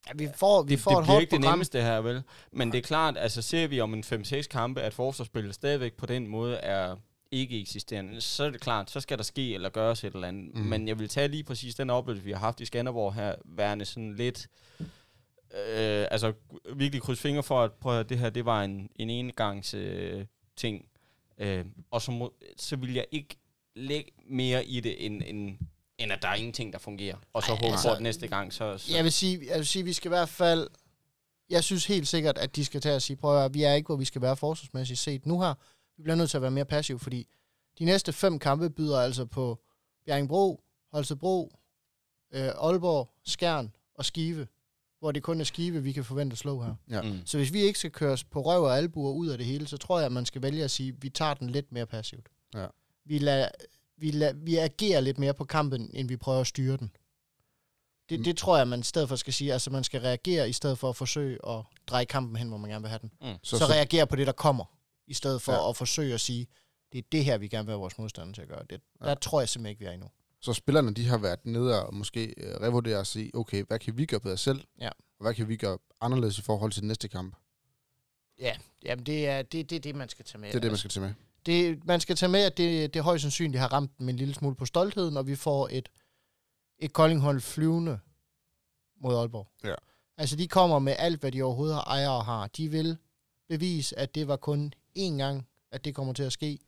[0.09, 2.23] Ja, vi får, vi det, får det et bliver ikke det nemmeste her, vel?
[2.53, 6.07] Men det er klart, altså ser vi om en 5-6 kampe, at forsvarsspillet stadigvæk på
[6.07, 6.97] den måde er
[7.31, 10.55] ikke eksisterende, så er det klart, så skal der ske eller gøres et eller andet.
[10.55, 10.61] Mm.
[10.61, 13.85] Men jeg vil tage lige præcis den oplevelse, vi har haft i Skanderborg her, værende
[13.85, 14.47] sådan lidt...
[14.81, 14.87] Øh,
[16.11, 16.33] altså
[16.75, 20.27] virkelig kryds fingre for, at prøv at det her, det var en, en enegangs øh,
[20.57, 20.89] ting.
[21.39, 23.37] Øh, og så, må, så vil jeg ikke
[23.75, 25.59] lægge mere i det, end, end,
[25.99, 27.17] end at der er ingenting, der fungerer.
[27.33, 28.79] Og så Ej, håbe altså- at næste gang, så...
[28.79, 30.69] så Jeg vil sige, jeg vil sige, vi skal i hvert fald...
[31.51, 33.73] Jeg synes helt sikkert, at de skal tage og sige, prøv at høre, vi er
[33.75, 35.55] ikke, hvor vi skal være forsvarsmæssigt set nu her.
[35.97, 37.29] Vi bliver nødt til at være mere passive, fordi
[37.79, 39.59] de næste fem kampe byder altså på
[40.07, 40.61] Bjerringbro,
[40.93, 41.53] Holstebro,
[42.35, 44.47] øh, Aalborg, Skjern og Skive,
[44.99, 46.75] hvor det kun er Skive, vi kan forvente at slå her.
[46.91, 47.03] Ja.
[47.03, 47.27] Mm.
[47.27, 49.77] Så hvis vi ikke skal køres på røv og albuer ud af det hele, så
[49.77, 52.29] tror jeg, at man skal vælge at sige, at vi tager den lidt mere passivt.
[52.55, 52.67] Ja.
[53.05, 53.49] Vi, lader,
[53.97, 56.91] vi, lader, vi agerer lidt mere på kampen, end vi prøver at styre den.
[58.09, 59.53] Det, det tror jeg, man i stedet for skal sige.
[59.53, 62.71] Altså, man skal reagere i stedet for at forsøge at dreje kampen hen, hvor man
[62.71, 63.11] gerne vil have den.
[63.21, 63.39] Mm.
[63.43, 64.65] Så, så reagere på det, der kommer,
[65.07, 65.69] i stedet for Ja.
[65.69, 66.47] at forsøge at sige,
[66.93, 68.63] det er det her, vi gerne vil have vores modstander til at gøre.
[68.71, 69.07] Det, Ja.
[69.07, 70.09] der tror jeg simpelthen ikke, vi er endnu.
[70.47, 73.99] Så spillerne, de har været nede og måske øh, revurdere og sige, okay, hvad kan
[73.99, 74.65] vi gøre bedre selv?
[74.81, 74.89] Ja.
[74.89, 77.37] Og hvad kan vi gøre anderledes i forhold til den næste kamp?
[78.41, 80.49] Ja, jamen det er det, det, det man skal tage med.
[80.49, 81.15] Det er det, man skal tage med.
[81.47, 84.35] det, man skal tage med, at det, det højst sandsynligt har ramt dem en lille
[84.35, 85.89] smule på stoltheden, og vi får et,
[86.79, 87.99] et Koldinghold flyvende
[89.01, 89.49] mod Aalborg.
[89.65, 89.75] Ja.
[90.19, 92.47] Altså, de kommer med alt, hvad de overhovedet har ejer og har.
[92.47, 92.97] De vil
[93.49, 96.59] bevise, at det var kun én gang, at det kommer til at ske,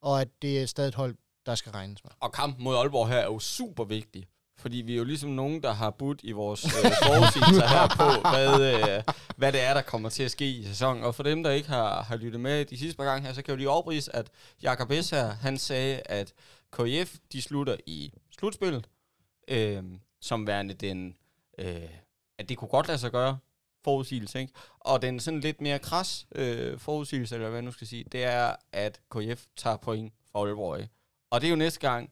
[0.00, 2.12] og at det er stadig et hold, der skal regnes med.
[2.20, 4.26] Og kampen mod Aalborg her er jo super vigtig.
[4.56, 8.28] Fordi vi er jo ligesom nogen, der har budt i vores øh, forudsigelser her på,
[8.30, 11.04] hvad, øh, hvad det er, der kommer til at ske i sæsonen.
[11.04, 13.42] Og for dem, der ikke har, har lyttet med de sidste par gange her, så
[13.42, 14.30] kan jeg jo lige oprise, at
[14.62, 15.10] Jakob S.
[15.10, 16.32] her, han sagde, at
[16.76, 18.88] KIF, de slutter i slutspillet,
[19.48, 19.82] øh,
[20.20, 21.16] som værende den,
[21.58, 21.88] øh,
[22.38, 23.38] at det kunne godt lade sig gøre,
[23.84, 24.52] forudsigelse, ikke?
[24.80, 28.24] Og den sådan lidt mere kras øh, forudsigelse, eller hvad jeg nu skal sige, det
[28.24, 30.92] er, at KF tager point for Aalborg, ikke?
[31.32, 32.10] Og det er jo næste gang.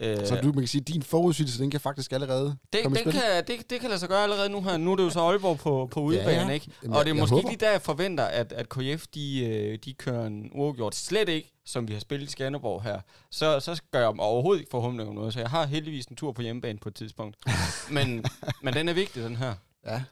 [0.00, 2.98] Øh, Så du man kan sige, at din forudsigelse, den kan faktisk allerede det, komme
[2.98, 3.12] spil.
[3.12, 4.76] kan, det, det kan lade sig gøre allerede nu her.
[4.76, 6.48] Nu er det jo så Aalborg på, på udebane, ja.
[6.48, 6.70] ikke?
[6.88, 9.78] Og det er måske jeg ikke lige der, jeg forventer, at, at KF de, øh,
[9.84, 10.94] de kører en uafgjort.
[10.94, 13.00] Slet ikke, som vi har spillet i Skanderborg her.
[13.30, 15.32] Så, så gør jeg overhovedet ikke forhåbentlig om noget.
[15.32, 17.36] Så jeg har heldigvis en tur på hjemmebane på et tidspunkt.
[17.96, 18.24] men,
[18.62, 19.54] men den er vigtig, den her.
[19.86, 20.02] Ja.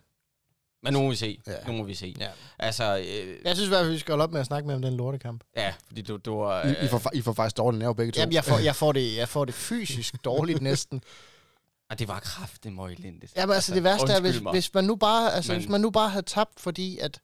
[0.87, 1.41] Men nu må vi se.
[1.47, 1.53] Ja.
[1.67, 2.15] Nu må vi se.
[2.21, 2.29] Ja.
[2.59, 4.77] Altså, øh, Jeg synes i hvert fald, vi skal holde op med at snakke mere
[4.77, 5.45] om den lortekamp.
[5.57, 6.63] ja, fordi du, du var...
[6.67, 8.21] I, I, får, fa- I får faktisk dårlige nerver begge to.
[8.21, 11.03] Jamen, jeg får, jeg får, det, jeg får det fysisk dårligt næsten.
[11.91, 13.33] Og det var kraft, det må elendigt.
[13.37, 14.53] Ja, men altså, det værste er, hvis, mig.
[14.53, 17.21] hvis man nu bare, altså, Men- hvis man nu bare havde tabt, fordi at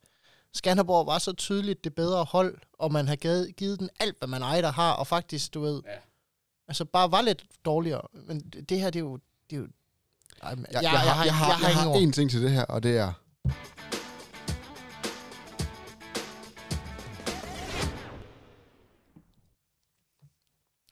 [0.55, 4.29] Skanderborg var så tydeligt det bedre hold, og man har givet, givet den alt, hvad
[4.29, 5.91] man ejer der har, og faktisk, du ved, Ja.
[6.69, 8.03] altså bare var lidt dårligere.
[8.27, 9.19] Men det her, det er jo...
[9.51, 9.67] Det er jo
[10.43, 12.51] Ej, men, jeg, jeg, har, jeg, har, jeg, har, jeg har én ting til det
[12.51, 13.13] her, og det er...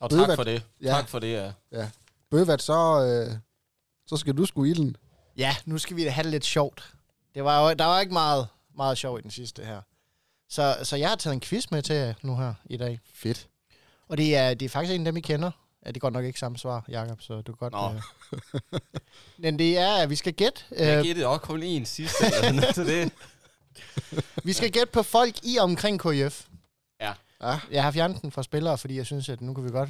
[0.00, 0.62] Og du tak for det.
[0.82, 0.88] Ja.
[0.88, 1.90] Tak for det, ja.
[2.30, 3.36] Bøvat, så, øh,
[4.06, 4.96] så skal du sgu i den.
[5.36, 6.94] Ja, nu skal vi da have det lidt sjovt.
[7.34, 9.80] Det var jo, der var ikke meget, meget sjov i den sidste her.
[10.48, 13.00] Så, så jeg har taget en quiz med til jer nu her i dag.
[13.14, 13.48] Fedt.
[14.08, 15.50] Og det er, det er faktisk en af dem, I kender.
[15.84, 17.72] Ja, det er godt nok ikke samme svar, Jakob, så du kan godt...
[17.72, 17.94] Nå.
[18.72, 18.80] Øh.
[19.42, 20.60] Men det er, at vi skal gætte.
[20.70, 22.24] Jeg Øh, gættede også kun en sidste.
[22.26, 23.12] eller noget til det.
[24.44, 26.46] vi skal gætte på folk i og omkring KF.
[27.00, 27.12] Ja.
[27.42, 27.60] Ja.
[27.70, 29.88] Jeg har fjernet den fra spillere, fordi jeg synes, at nu kan vi godt...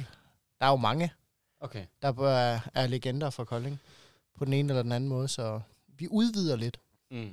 [0.59, 1.11] Der er jo mange,
[1.59, 1.85] Okay.
[2.01, 3.79] der er, er legender for Kolding.
[4.37, 5.61] På den ene eller den anden måde, så
[5.97, 6.79] vi udvider lidt.
[7.11, 7.29] Mm.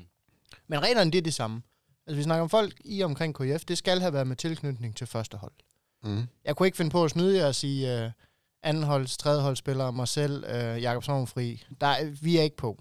[0.67, 1.63] Men reglerne, det er det samme.
[2.07, 3.65] Altså, vi snakker om folk i omkring KF.
[3.65, 5.53] Det skal have været med tilknytning til første hold.
[6.03, 6.27] Mm.
[6.45, 8.11] Jeg kunne ikke finde på at snyde jer og sige uh,
[8.63, 11.65] andenholds, tredjeholdsspillere, mig selv, uh, Jakob Sovnfri.
[11.81, 12.79] Der er, vi er ikke på.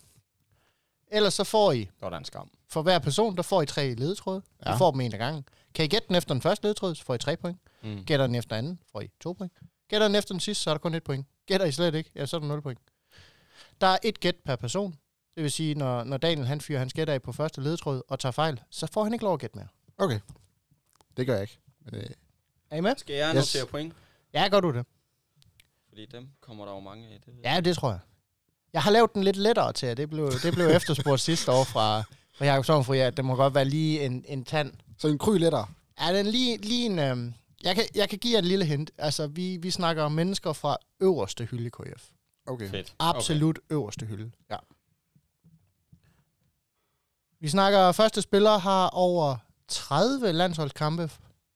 [1.11, 2.49] Ellers så får I, Det var en skam.
[2.69, 4.41] for hver person, der får I tre ledetråde.
[4.65, 4.69] Ja.
[4.69, 4.75] Ja.
[4.75, 5.45] I får dem en af gangen.
[5.73, 7.57] Kan I gætte den efter den første ledetråd, så får I tre point.
[7.83, 8.03] Mm.
[8.05, 9.53] Gætter den efter anden, får I to point.
[9.89, 11.25] Gætter den efter den sidste, så er der kun et point.
[11.45, 12.79] Gætter I slet ikke, ja, så er der nul point.
[13.81, 14.95] Der er et gæt per person.
[15.35, 18.19] Det vil sige, når, når Daniel han fyrer hans gæt af på første ledetråd og
[18.19, 19.67] tager fejl, så får han ikke lov at gætte mere.
[19.97, 20.19] Okay.
[21.17, 21.59] Det gør jeg ikke.
[21.85, 22.05] Men, øh,
[22.71, 22.93] Er I med?
[22.97, 23.55] Skal jeg Yes.
[23.55, 23.93] notere point?
[24.33, 24.85] Ja, gør du det?
[25.97, 27.21] Fordi dem kommer der jo mange af.
[27.25, 27.99] Det Ja, det tror jeg.
[28.73, 29.95] Jeg har lavet den lidt lettere til jer.
[29.95, 33.55] Det blev, det blev efterspurgt sidste år fra, fra Jacob Sovnfri, at det må godt
[33.55, 34.73] være lige en, en tand.
[34.97, 35.67] så en kry lettere.
[35.97, 36.99] Er den lige, lige en...
[36.99, 37.33] Øhm,
[37.63, 38.91] jeg, kan, jeg kan give jer et lille hint.
[38.97, 42.09] Altså, vi, vi snakker om mennesker fra øverste hylde KF.
[42.45, 42.69] Okay.
[42.69, 42.93] Fedt.
[42.99, 43.75] Absolut okay.
[43.75, 44.31] øverste hylde.
[44.49, 44.57] Ja.
[47.39, 51.11] Vi snakker, første spiller har over 30 landsholdskampe.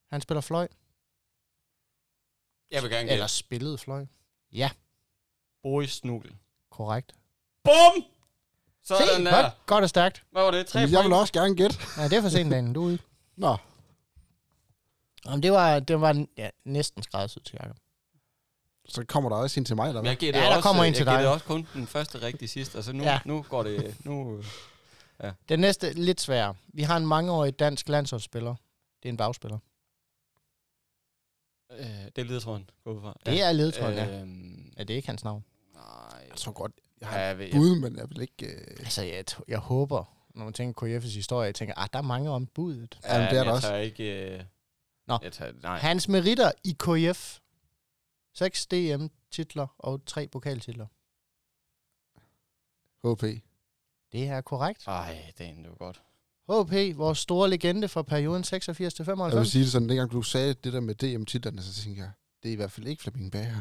[0.09, 0.67] Han spiller fløj.
[2.71, 3.33] Jeg vil gerne Eller gætte.
[3.33, 4.05] spillede fløj.
[5.63, 6.35] Boris Snugel.
[6.71, 7.15] Korrekt.
[7.63, 8.03] Bum!
[8.83, 9.41] Sådan Se, der.
[9.41, 10.23] godt, godt og stærkt.
[10.31, 10.67] Hvad var det?
[10.67, 11.13] Tre Jeg vil point?
[11.13, 11.77] også gerne gætte.
[11.97, 12.75] Ja, det er for sent, Daniel.
[12.75, 12.97] Du er ude.
[13.35, 13.57] Nå,
[15.25, 17.77] Jamen, det var, det var ja, næsten skræddersyet til Jacob.
[18.89, 20.11] så kommer der også en til mig, eller Men hvad?
[20.11, 21.33] jeg gættede Ja, der også, kommer en jeg til gættede dig.
[21.33, 22.75] også kun den første rigtige sidst.
[22.75, 23.11] Altså nu, Ja.
[23.11, 23.19] ja.
[23.25, 23.95] nu går det...
[24.05, 24.43] Nu,
[25.49, 26.55] Den næste lidt sværere.
[26.67, 28.55] Vi har en mangeårig dansk landsholdsspiller.
[29.03, 29.57] Det er en bagspiller.
[31.71, 33.13] øh, det er ledetråden, gå ud fra.
[33.25, 34.19] Det er ledetråden, ja.
[34.21, 34.40] Øhm,
[34.81, 34.85] ja.
[34.87, 35.43] det er ikke hans navn.
[35.73, 36.25] nej.
[36.29, 38.45] Jeg tror godt, jeg har Ja, jeg bud, men jeg vil ikke...
[38.45, 38.75] Øh...
[38.79, 40.03] Altså, jeg, jeg håber,
[40.35, 42.99] når man tænker KF's historie, jeg tænker, at der er mange om budet.
[43.03, 43.67] Ja, men det er jeg der også.
[43.67, 44.43] Tager ikke, øh,
[45.07, 45.19] Nå.
[45.23, 45.77] Jeg tager, nej.
[45.77, 47.39] Hans meritter i KF.
[48.33, 50.85] 6 DM-titler og 3 pokaltitler.
[53.03, 53.23] HP.
[54.11, 54.87] Det er korrekt.
[54.87, 56.01] Ej, det er endnu godt.
[56.49, 59.51] HP, vores store legende fra perioden 86 til Jeg vil 95.
[59.51, 62.11] sige det sådan, dengang du sagde det der med DM-titlerne, så tænkte jeg,
[62.43, 63.59] det er i hvert fald ikke Flemming Bager.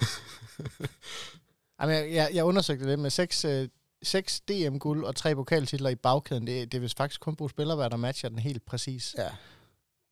[1.80, 3.68] Jamen, jeg, jeg, jeg undersøgte det med 6, øh,
[4.02, 6.46] 6 DM-guld og 3 pokaltitler i bagkæden.
[6.46, 9.14] Det, det er vist faktisk kun Bruce Spiller, der matcher den helt præcis.
[9.18, 9.28] Ja.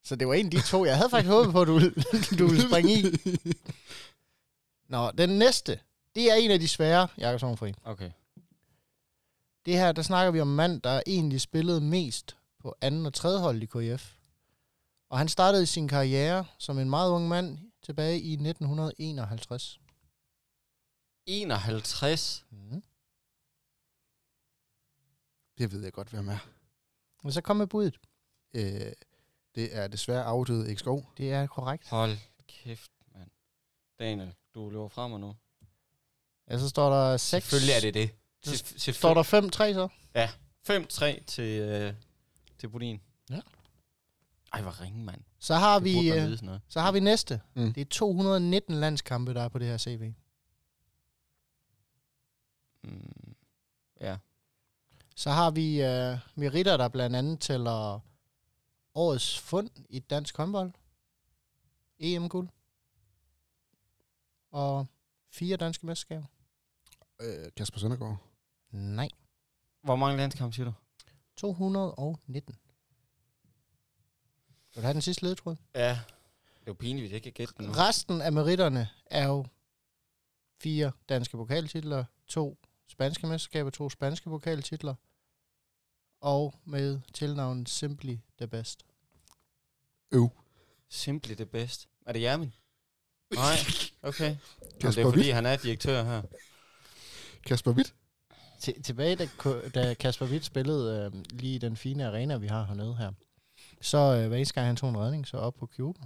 [0.04, 1.80] Så det var en af de to, jeg havde faktisk håbet på, at du,
[2.38, 3.04] du ville springe i.
[4.92, 5.80] Nå, den næste,
[6.14, 7.74] det er en af de svære, Jakob Sommerfri.
[7.84, 8.10] Okay.
[9.66, 13.14] Det her, der snakker vi om en mand, der egentlig spillede mest på anden og
[13.14, 14.12] tredje hold i KF.
[15.10, 19.80] Og han startede sin karriere som en meget ung mand tilbage i 1951.
[21.26, 22.44] 51.
[22.50, 22.82] Mm.
[25.58, 26.38] Det ved jeg godt, hvem er.
[27.24, 27.96] Og så kom med budet.
[28.54, 28.92] Øh,
[29.54, 31.12] det er desværre afdøde Erik Skov.
[31.16, 31.88] Det er korrekt.
[31.88, 33.30] Hold kæft, mand.
[33.98, 35.36] Daniel, du løber frem og nu.
[36.50, 37.44] Ja, så står der 6.
[37.44, 38.10] Selvfølgelig er det det.
[38.42, 39.88] Så Selvfø- Står der 5-3 så?
[40.62, 41.94] 5-3 til, øh,
[42.58, 43.00] til Bodin.
[43.30, 43.40] Ja.
[44.52, 45.20] Ej, hvor ringe, mand.
[45.38, 47.40] Så har Det vi, øh, så har vi næste.
[47.54, 47.72] Mm.
[47.72, 50.12] Det er 219 landskampe, der er på det her CV.
[52.84, 53.34] Mm,
[54.00, 54.16] ja.
[55.16, 58.00] Så har vi øh, meritter, der blandt andet tæller
[58.94, 60.72] årets fund i dansk håndbold.
[61.98, 62.48] EM-guld.
[64.50, 64.86] Og
[65.30, 66.26] fire danske mesterskaber.
[67.20, 68.16] Øh, Kasper Søndergaard.
[68.70, 69.08] Nej.
[69.82, 70.72] Hvor mange landskampe siger du?
[71.36, 72.54] 219.
[74.78, 75.56] Vil du have den sidste ledetråd?
[75.74, 75.88] Ja.
[75.90, 77.72] Det er jo pinligt, hvis jeg ikke kan gætte den nu.
[77.72, 79.46] Resten af meritterne er jo
[80.60, 84.94] fire danske pokaltitler, to spanske mesterskaber, to spanske pokaltitler,
[86.20, 88.84] og med tilnavnet Simply the Best.
[90.12, 90.30] Øv.
[90.88, 91.88] Simply the best.
[92.06, 92.52] Er det Jermin?
[93.34, 93.56] Nej,
[94.02, 94.24] okay.
[94.24, 95.34] Jamen, det Kasper er fordi, Witt.
[95.34, 96.22] han er direktør her.
[97.46, 97.94] Kasper Witt.
[98.60, 99.28] Til, tilbage, da,
[99.74, 103.12] da Kasper Witt spillede øh, lige i den fine arena, vi har hernede her,
[103.80, 106.04] så øh, hver eneste gang han tog en redning, så op på cuben,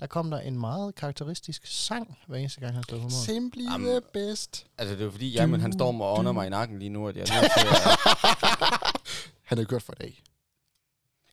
[0.00, 3.10] der kom der en meget karakteristisk sang, hver eneste gang han stod på mål.
[3.10, 3.86] Simply Jamen.
[3.86, 4.66] the best.
[4.78, 7.08] Altså, det er jo fordi, Jermin, han står og ånder mig i nakken lige nu,
[7.08, 9.00] at jeg er nødt til at...
[9.50, 10.22] Han er kørt for i dag.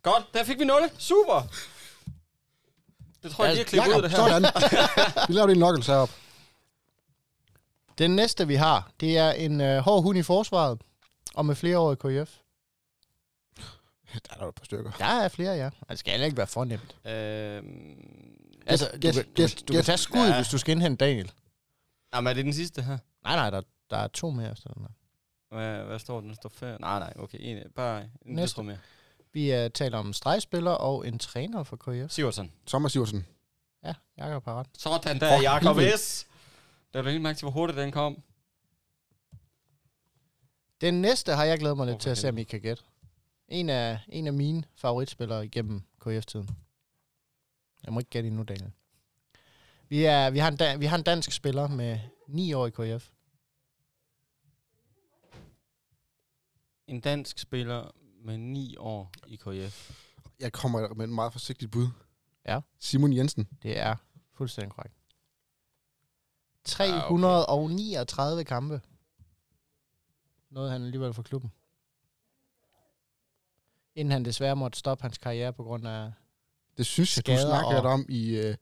[0.03, 0.81] Godt, der fik vi 0.
[0.97, 1.47] Super!
[3.23, 4.17] Det tror jeg, Ja, lige har klippet ud, det her.
[4.17, 5.27] sådan.
[5.27, 6.09] Vi laver din knuckles herop.
[7.97, 10.81] Den næste, vi har, det er en øh, hård hund i forsvaret,
[11.35, 12.31] og med flere år i KF.
[14.13, 14.91] Der er der et par stykker.
[14.91, 15.65] Der er flere, ja.
[15.65, 16.95] Altså, det skal heller ikke være fornemt.
[17.05, 18.03] Øhm,
[18.65, 19.85] Altså, du, kan, du, gæt, du kan gæt.
[19.85, 20.35] tage skuddet, Ja.
[20.35, 21.31] hvis du skal indhente Daniel.
[22.15, 22.97] jamen, er det den sidste her?
[23.23, 24.89] Nej, nej, der, der er to mere efter den her.
[25.55, 26.29] Hvad, hvad står den?
[26.29, 26.77] Der står før?
[26.77, 27.37] Nej, nej, okay.
[27.41, 28.63] En, bare en Næste.
[28.63, 28.77] Mere.
[29.33, 32.11] Vi uh, taler om en stregspiller og en træner for KF.
[32.11, 32.51] Sivertsen.
[32.67, 33.25] Thomas Siversen.
[33.83, 34.67] Ja, Jakob har ret.
[34.77, 35.77] Sådan der, Jakob.
[35.97, 36.27] S.
[36.93, 38.23] Der er du helt mærke til, hvor hurtigt den kom.
[40.81, 42.83] Den næste har jeg glædet mig lidt Åh, til at se, om I kan gætte.
[43.47, 46.49] En af, en af mine favoritspillere igennem KF-tiden.
[47.83, 48.71] Jeg må ikke gætte endnu, Daniel.
[49.89, 52.69] Vi, er, vi, har en, da, vi har en dansk spiller med 9 år i
[52.69, 53.09] KF.
[56.87, 59.91] En dansk spiller med 9 år i KF.
[60.39, 61.87] Jeg kommer med en meget forsigtigt bud.
[62.45, 62.59] Ja.
[62.79, 63.47] Simon Jensen.
[63.63, 63.95] Det er
[64.33, 64.95] fuldstændig korrekt.
[66.63, 68.81] 339 kampe.
[70.49, 71.51] Noget han alligevel for klubben.
[73.97, 76.11] Inden han desværre måtte stoppe hans karriere på grund af...
[76.77, 78.55] Det synes jeg, du Skader og- om i øh,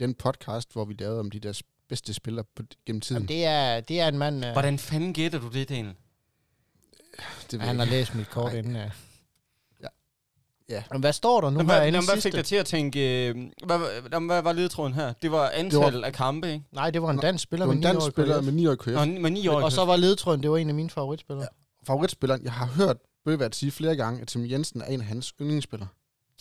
[0.00, 3.22] den podcast, hvor vi lavede om de der bedste spillere på, gennem tiden.
[3.22, 4.44] Jamen, det, er, det er en mand...
[4.46, 5.94] øh, Hvordan fanden gætter du det, Daniel?
[7.50, 7.96] det ved han jeg har ikke.
[7.96, 8.58] læst mit kort Nej.
[8.58, 8.76] inden.
[8.76, 8.90] Ja.
[9.82, 9.88] Ja.
[10.68, 10.82] Ja.
[10.92, 12.36] Men hvad står der nu Nå, her hvad, inde nå, i hvad fik sidste?
[12.38, 13.28] dig til at tænke...
[13.28, 13.34] Øh,
[13.66, 15.12] hvad, hvad, hvad var ledetråden her?
[15.22, 16.64] Det var antal af kampe, ikke?
[16.72, 18.10] Nej, det var en Nå, dansk spiller Det var med en 9 år dansk i
[18.10, 18.44] spiller KF.
[18.44, 18.86] med 9 år i KF.
[18.86, 19.62] Nå, med 9 år.
[19.62, 21.44] Og så var ledtråden, det var en af mine favoritspillere.
[21.52, 21.86] Ja.
[21.86, 25.34] Favoritspilleren, jeg har hørt Bøvert sige flere gange, at Tim Jensen er en af hans
[25.40, 25.88] yndlingsspillere.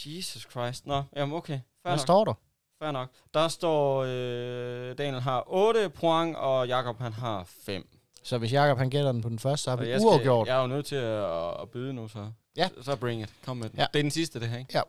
[0.06, 0.86] Jesus Christ.
[0.86, 1.54] Nå, jamen okay.
[1.54, 2.00] Fair Hvad nok.
[2.00, 2.34] står der?
[2.80, 3.10] Fair nok.
[3.34, 7.89] Der står, øh, Daniel har 8 point, og Jakob han har 5.
[8.24, 10.48] Så hvis Jakob han gætter den på den første, så har Og vi jeg, uafgjort.
[10.48, 12.32] jeg er jo nødt til at, at byde nu, så.
[12.58, 12.70] Ja.
[12.82, 13.34] Så bring it.
[13.46, 13.80] Kom med den.
[13.80, 13.86] Ja.
[13.94, 14.82] Det er den sidste, det her, ikke?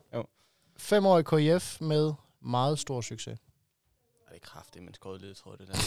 [0.77, 3.39] Femårig KIF med meget stor succes.
[4.29, 5.75] Ej, det er kraftigt, men skåret lidt, tror jeg, det der.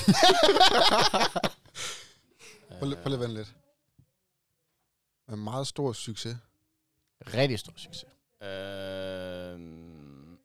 [2.79, 3.53] Prøv, lige- prøv lige at vente lidt.
[5.27, 6.37] Med meget stor succes.
[7.33, 8.05] Rigtig stor succes.
[8.41, 10.37] Øhm,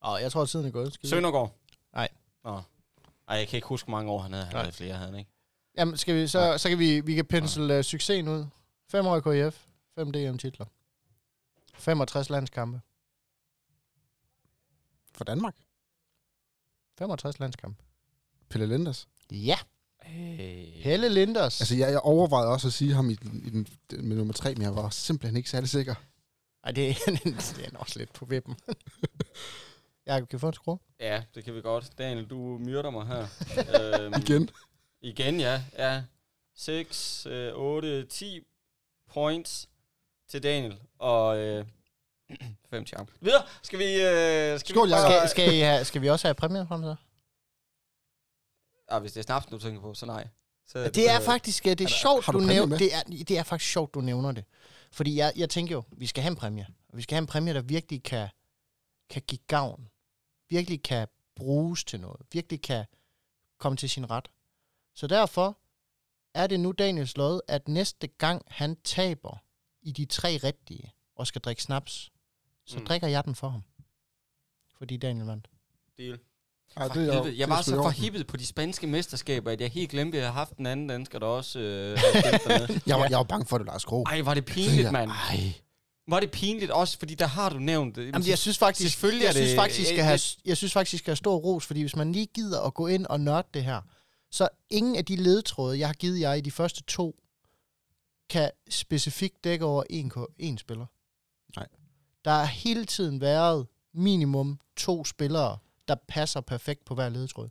[0.00, 0.92] Og jeg tror, at tiden er gået.
[0.94, 1.54] Skal vi- Søndergaard.
[1.92, 2.08] Nej.
[2.44, 2.62] Nå.
[3.28, 4.44] Ej, jeg kan ikke huske, hvor mange år han havde.
[4.44, 4.62] Han Nej.
[4.62, 5.30] havde flere, havde han ikke?
[5.78, 8.46] Jamen, skal vi, så, så kan vi, vi kan pensle uh, succesen ud.
[8.88, 10.66] Femårig KIF, 5 DM-titler.
[11.74, 12.80] 65 landskampe.
[15.12, 15.56] For Danmark.
[16.98, 17.82] 65 landskampe.
[18.50, 19.08] Pelle Linders.
[19.30, 19.58] Ja.
[20.74, 21.60] Helle Linders.
[21.60, 24.34] Altså, jeg, jeg overvejede også at sige ham i, den, i den, den, med nummer
[24.34, 25.94] tre, men jeg var simpelthen ikke særlig sikker.
[26.64, 26.96] Ej, det,
[27.56, 28.56] det er også lidt på vippen.
[30.06, 30.78] Jakob, kan vi få en skrue?
[31.00, 31.98] Ja, det kan vi godt.
[31.98, 33.26] Daniel, du myrder mig her.
[34.04, 34.50] øhm, Igen.
[35.00, 35.62] Igen, ja.
[35.78, 36.02] ja.
[36.56, 38.40] 6, øh, 8, 10
[39.12, 39.68] points
[40.28, 40.76] til Daniel.
[40.98, 41.66] Og øh,
[42.70, 43.10] 5 til Jacob.
[43.20, 43.42] Videre.
[43.62, 43.84] Skal vi...
[43.84, 45.10] Øh, skal Skål, vi Jacob.
[45.10, 46.96] Skal, skal, I have, skal vi også have præmier frem så?
[48.88, 50.28] Ah, hvis det er snaps, du tænker på, så nej.
[50.66, 53.42] Så Det er faktisk det er der- sjovt, du, du nævner, det, er, det er
[53.42, 54.44] faktisk sjovt, du nævner det.
[54.92, 56.66] Fordi jeg, jeg tænker jo, vi skal have en præmie.
[56.88, 58.28] Og vi skal have en præmie, der virkelig kan,
[59.10, 59.88] kan give gavn.
[60.48, 62.20] Virkelig kan bruges til noget.
[62.32, 62.84] Virkelig kan
[63.58, 64.28] komme til sin ret.
[64.94, 65.58] Så derfor
[66.34, 69.38] er det nu Daniels lod, at næste gang han taber
[69.82, 72.10] i de tre rigtige og skal drikke snaps,
[72.64, 72.84] så mm.
[72.86, 73.62] drikker jeg den for ham.
[74.78, 75.48] Fordi Daniel vandt.
[75.98, 76.18] Deal.
[76.76, 79.70] Ej, det er det jeg er var så forhippet på de spanske mesterskaber, at jeg
[79.70, 81.98] helt glemte, at jeg har haft en anden dansker, der også øh,
[82.46, 82.80] havde.
[82.86, 84.02] Jeg var, jeg var bange for, at du Lars Kro.
[84.02, 85.10] Ej, var det pinligt, mand.
[85.10, 85.52] Ej.
[86.08, 88.06] Var det pinligt også, fordi der har du nævnt det.
[88.06, 91.02] Jamen, jeg synes faktisk, selvfølgelig jeg synes det- faktisk, skal jeg- have, jeg synes faktisk,
[91.02, 93.64] skal have stor ros, fordi hvis man lige gider at gå ind og nørde det
[93.64, 93.80] her,
[94.30, 97.16] så ingen af de ledtråde, jeg har givet jer i de første to,
[98.30, 100.86] kan specifikt dække over en, en spiller.
[101.56, 101.66] Nej.
[102.24, 107.48] Der har hele tiden været minimum to spillere, der passer perfekt på hver ledtråd.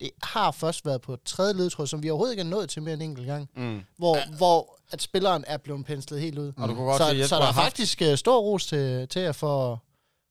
[0.00, 2.94] Det har først været på tredje ledtråd, som vi overhovedet ikke er nået til mere
[2.94, 3.80] end en enkelt gang, Mm.
[3.96, 6.52] hvor, hvor at spilleren er blevet penslet helt ud.
[6.56, 9.08] Og du kunne godt så, jeg så der er haft faktisk uh, stor ros til,
[9.08, 9.82] til jer for,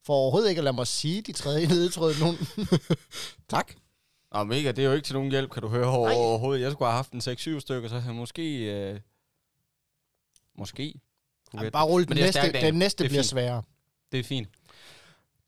[0.05, 2.37] for overhovedet ikke at lade mig sige de tredje ledetråd nogen.
[3.49, 3.73] Tak.
[4.33, 6.61] Nå, mega, det er jo ikke til nogen hjælp, kan du høre over, overhovedet.
[6.63, 7.19] Jeg skulle have haft en
[7.55, 8.57] 6-7 stykker, så jeg måske...
[8.65, 8.99] Øh,
[10.57, 10.93] måske.
[11.53, 13.29] Jamen, bare rulle den Men det næste, den næste Det er bliver fint.
[13.29, 13.63] sværere.
[14.11, 14.47] Det er fint.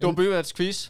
[0.02, 0.90] Det var Bøværts quiz.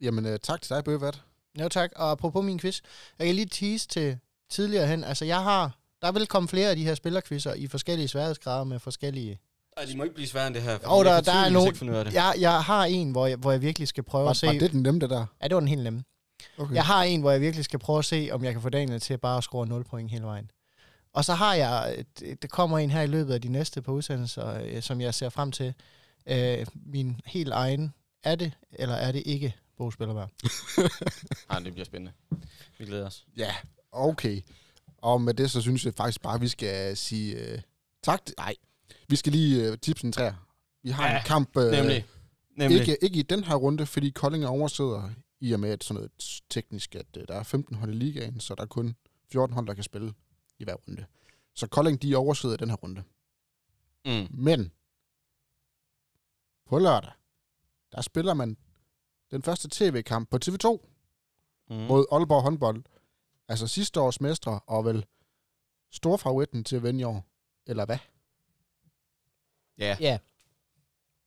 [0.00, 1.22] Jamen, uh, tak til dig, Bøvat.
[1.60, 2.80] Jo tak, og apropos min quiz,
[3.18, 4.18] jeg kan lige tease til
[4.50, 7.66] tidligere hen, altså jeg har, der er vel kommet flere af de her spillerquizzer i
[7.66, 9.38] forskellige sværhedsgrader med forskellige...
[9.76, 10.72] Ej, de må ikke blive sværere end det her.
[10.72, 12.12] Jo, der- der er nogen-.
[12.14, 14.46] Jeg, jeg har en, hvor jeg, hvor jeg virkelig skal prøve Var, at se...
[14.46, 15.26] var det den nemme, det der?
[15.42, 16.04] Ja, det var den helt nemme.
[16.58, 16.74] Okay.
[16.74, 19.00] Jeg har en, hvor jeg virkelig skal prøve at se, om jeg kan få Daniel
[19.00, 20.50] til bare at score 0 point hele vejen.
[21.12, 23.92] Og så har jeg, et- der kommer en her i løbet af de næste par
[23.92, 25.74] udsendelser, øh, som jeg ser frem til.
[26.26, 27.94] Øh, min helt egen,
[28.24, 30.26] er det eller er det ikke bogspillervær?
[31.50, 32.12] Ej, det bliver spændende.
[32.78, 33.26] Vi glæder os.
[33.36, 33.54] Ja,
[33.92, 34.40] okay.
[34.98, 37.60] Og med det, så synes jeg faktisk bare, at vi skal sige uh,
[38.02, 38.20] tak.
[38.38, 38.54] Nej,
[39.08, 40.34] vi skal lige uh, tipse en træer.
[40.82, 42.04] Vi har Ja, en kamp, uh, Nemlig.
[42.56, 42.80] Nemlig.
[42.80, 45.94] ikke, ikke i den her runde, fordi Kolding er oversidder i og med at sådan
[45.94, 46.10] noget
[46.50, 48.94] teknisk, at uh, der er 15 hold i ligaen, så der er kun
[49.32, 50.12] 14 hold, der kan spille
[50.62, 51.04] i hver runde.
[51.54, 53.02] Så Kolding, de er oversidder i den her runde.
[54.06, 54.26] Mm.
[54.30, 54.72] Men
[56.66, 57.10] på lørdag,
[57.92, 58.56] der spiller man
[59.30, 60.88] den første tv-kamp på TV2
[61.70, 61.76] Mm.
[61.76, 62.82] mod Aalborg håndbold.
[63.48, 65.06] Altså sidste års mestre, og vel
[65.90, 67.24] storfavoritten til at vinde i år.
[67.66, 67.98] Eller hvad?
[69.78, 69.96] Ja.
[70.00, 70.18] Ja,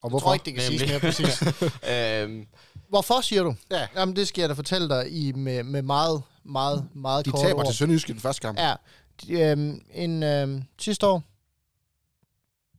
[0.02, 0.18] Og jeg hvorfor?
[0.18, 1.42] tror ikke, det kan siges mere præcis.
[1.92, 2.46] øhm,
[2.88, 3.54] Hvorfor siger du?
[3.70, 3.88] Ja.
[3.94, 7.40] Jamen, det skal jeg da fortælle dig i med, med meget, meget, meget De kort
[7.40, 7.66] taber ord.
[7.66, 8.58] til Sønderjysk i den første kamp.
[8.58, 8.74] Ja,
[9.30, 11.22] øhm, en øhm, sidste år,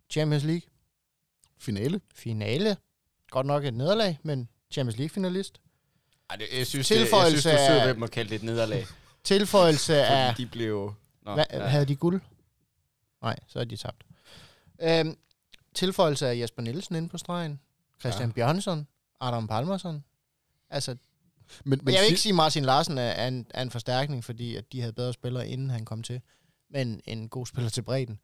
[0.09, 0.61] Champions League,
[1.57, 2.01] Finale.
[2.15, 2.77] finale.
[3.29, 5.61] Godt nok et nederlag, men Champions League-finalist.
[6.29, 8.35] ej, det, jeg synes, Tilføjelse det, jeg synes, du er af- ved at kalde det
[8.35, 8.85] et nederlag.
[9.23, 10.35] Tilføjelse af...
[10.35, 10.93] De blev...
[11.21, 11.65] Nå, Hva, ja.
[11.67, 12.21] Havde de guld?
[13.21, 14.03] Nej, så er de tabt.
[14.81, 15.17] Øhm,
[15.73, 17.59] tilføjelse af Jesper Nielsen inde på stregen.
[17.99, 18.33] Christian ja.
[18.33, 18.87] Bjørnsson.
[19.21, 20.03] Adam Palmerson.
[20.69, 20.95] Altså,
[21.65, 24.23] Men, men jeg vil ikke sige, at Martin Larsen er, er, en, er en forstærkning,
[24.23, 26.21] fordi at de havde bedre spillere, inden han kom til.
[26.69, 28.19] Men en god spiller til bredden.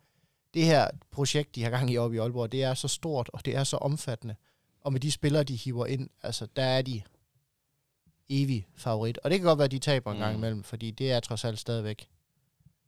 [0.53, 3.45] Det her projekt, de har gang i oppe i Aalborg, det er så stort, og
[3.45, 4.36] det er så omfattende.
[4.82, 7.01] Og med de spillere, de hiver ind, altså, der er de
[8.30, 9.17] evig favorit.
[9.24, 10.39] Og det kan godt være, at de taber en gang Mm.
[10.39, 12.07] imellem, fordi det er trods alt stadigvæk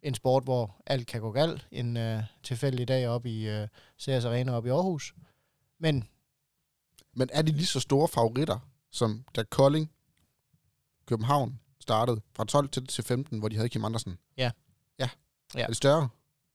[0.03, 1.67] en sport, hvor alt kan gå galt.
[1.71, 3.67] En øh, tilfældig dag op i øh,
[4.01, 5.13] CS Arena op i Aarhus.
[5.79, 6.07] Men
[7.13, 8.59] Men er de lige så store favoritter,
[8.91, 9.91] som da Kolding,
[11.05, 14.17] København startede fra 12 til, til 15, hvor de havde Kim Andersen?
[14.37, 14.51] Ja.
[14.99, 15.09] Ja.
[15.55, 15.59] Ja.
[15.61, 16.09] Er det større?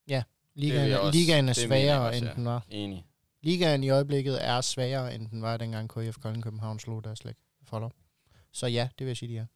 [0.09, 2.35] vil ligaen, jeg også- ligaen er det svagere, også, end ja.
[2.35, 2.65] den var.
[2.69, 3.07] Enig.
[3.43, 7.35] Ligaen i øjeblikket er svagere, end den var, dengang KF Kolding København slog deres slæk
[7.63, 7.91] follow.
[8.53, 9.47] Så ja, det vil jeg sige, de er.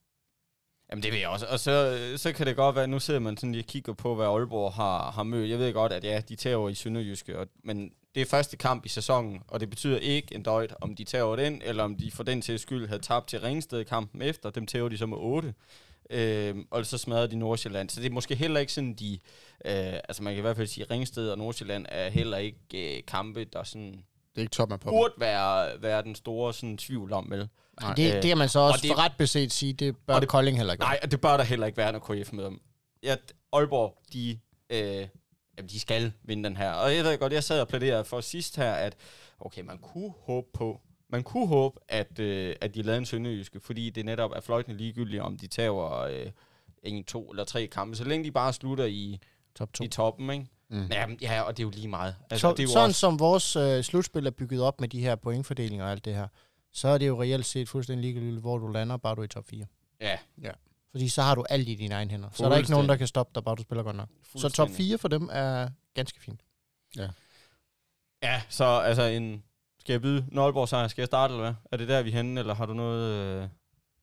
[0.90, 1.46] Jamen det vil jeg også.
[1.46, 4.14] Og så, så kan det godt være, nu sidder man sådan lige og kigger på,
[4.14, 5.50] hvad Aalborg har, har mødt.
[5.50, 8.56] Jeg ved godt, at ja, de tager over i Sønderjyske, og, men det er første
[8.56, 11.96] kamp i sæsonen, og det betyder ikke en døjt, om de tager den, eller om
[11.96, 14.50] de for den til skyld havde tabt til Ringsted kampen efter.
[14.50, 15.54] Dem tager de så med 8.
[16.10, 17.88] Øh, og så smadrede de Nordsjælland.
[17.90, 19.12] Så det er måske heller ikke sådan, de...
[19.64, 22.96] Øh, altså man kan i hvert fald sige, at Ringsted og Nordsjælland er heller ikke
[22.96, 24.02] øh, kampe, der sådan Det
[24.36, 27.48] er ikke top af på burde være, være den store sådan, tvivl om, vel?
[27.80, 27.94] Nej.
[27.94, 30.20] Det, Øh, det kan man så også det- for ret beset sige, det bør og
[30.20, 32.32] det, det- Kolding heller ikke Nej, og det bør der heller ikke være, når KF
[32.32, 32.60] møder dem.
[33.02, 33.16] Ja,
[33.52, 34.38] Aalborg, de,
[34.70, 35.06] øh,
[35.58, 36.72] jamen, de skal vinde den her.
[36.72, 38.96] Og jeg ved godt, jeg sad og plæderede for sidst her, at
[39.40, 43.60] okay, man kunne håbe på, man kunne håbe, at, øh, at de lavede en sønderjyske,
[43.60, 46.26] fordi det netop er fløjtende ligegyldigt, om de tager øh,
[46.82, 49.18] en, to eller tre kampe, så længe de bare slutter i,
[49.54, 49.84] Top 2.
[49.84, 50.46] i toppen, ikke?
[50.68, 50.86] Mm.
[50.90, 52.16] Ja, men- ja, og det er jo lige meget.
[52.30, 54.88] Altså, så, det er jo sådan også, som vores øh, slutspil er bygget op med
[54.88, 56.28] de her pointfordelinger og alt det her,
[56.72, 59.28] så er det jo reelt set fuldstændig ligegyldigt, hvor du lander, bare du er i
[59.28, 59.66] top 4.
[60.42, 60.50] ja,
[60.94, 62.28] Fordi så har du alt i dine egne hænder.
[62.32, 64.08] Så er der ikke nogen, der kan stoppe dig, bare du spiller godt nok.
[64.08, 64.76] Så top fuldstændig.
[64.76, 66.40] 4 for dem er ganske fint.
[68.22, 69.42] Ja, så altså en...
[69.80, 70.88] Skal jeg byde en Aalborg sejr?
[70.88, 71.54] Skal jeg starte, eller hvad?
[71.72, 73.12] Er det der, vi er henne, eller har du noget...
[73.12, 73.48] Øh,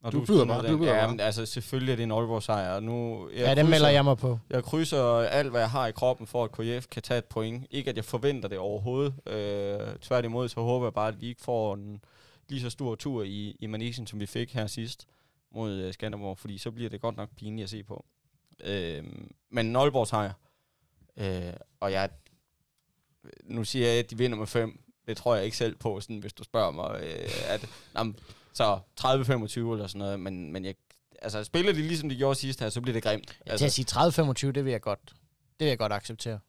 [0.03, 0.77] når Du byder skulle bare, du der?
[0.77, 3.29] byder ja, men altså selvfølgelig er det en Aalborg sejr, og nu...
[3.29, 4.39] Jeg Ja, den melder jeg mig på.
[4.49, 7.67] Jeg krydser alt, hvad jeg har i kroppen, for at KF kan tage et point.
[7.71, 9.13] Ikke, at jeg forventer det overhovedet.
[9.27, 12.03] Øh, tværtimod, så håber jeg bare, at vi ikke får en
[12.49, 15.07] lige så stor tur i, i Manisen, som vi fik her sidst
[15.51, 18.05] mod øh, Skanderborg, fordi så bliver det godt nok pinligt at se på.
[18.63, 19.03] Øh,
[19.49, 20.33] men en Aalborg sejr.
[21.17, 22.09] Øh, og jeg...
[23.43, 24.79] Nu siger jeg, at de vinder med fem.
[25.07, 27.01] Det tror jeg ikke selv på, sådan, hvis du spørger mig.
[27.03, 28.19] Øh, at, jamen,
[28.53, 30.75] så 30-25 eller sådan noget, men, men jeg,
[31.21, 33.39] altså, spiller de ligesom de gjorde sidst her, så bliver det grimt.
[33.47, 34.99] Ja, til at sige 30-25, det vil jeg godt.
[35.05, 36.39] Det vil jeg godt acceptere.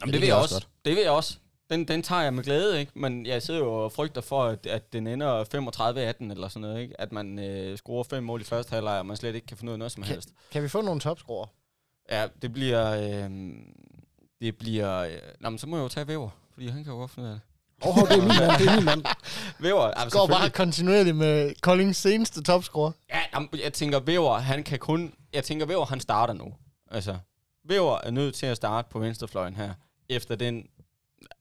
[0.00, 0.54] Jamen, det det, vil jeg også.
[0.54, 1.38] også Det vil jeg også.
[1.70, 2.92] Den, den tager jeg med glæde, ikke?
[2.94, 6.82] Men jeg sidder jo og frygter for, at, at den ender 35-18 eller sådan noget,
[6.82, 7.00] ikke?
[7.00, 9.70] At man øh, scorer fem mål i første halvleg, og man slet ikke kan finde
[9.70, 10.28] ud af noget som Kan- helst.
[10.52, 11.46] Kan vi få nogle topscorer?
[12.10, 12.90] Ja, det bliver...
[13.24, 13.30] Øh,
[14.40, 14.98] det bliver...
[14.98, 17.28] Øh, nå, men så må jeg jo tage Væver, fordi han kan jo godt finde
[17.28, 17.42] ud af det.
[17.88, 19.04] Åh, oh, det er min mand, det er min mand.
[19.60, 22.92] Væver, ja, Går bare kontinuerligt med Koldings seneste topscorer.
[23.10, 25.14] Ja, jamen, jeg tænker, Væver, han kan kun...
[25.32, 26.54] Jeg tænker, Væver, han starter nu.
[26.90, 27.16] Altså,
[27.64, 29.74] Væver er nødt til at starte på venstrefløjen her,
[30.08, 30.66] efter den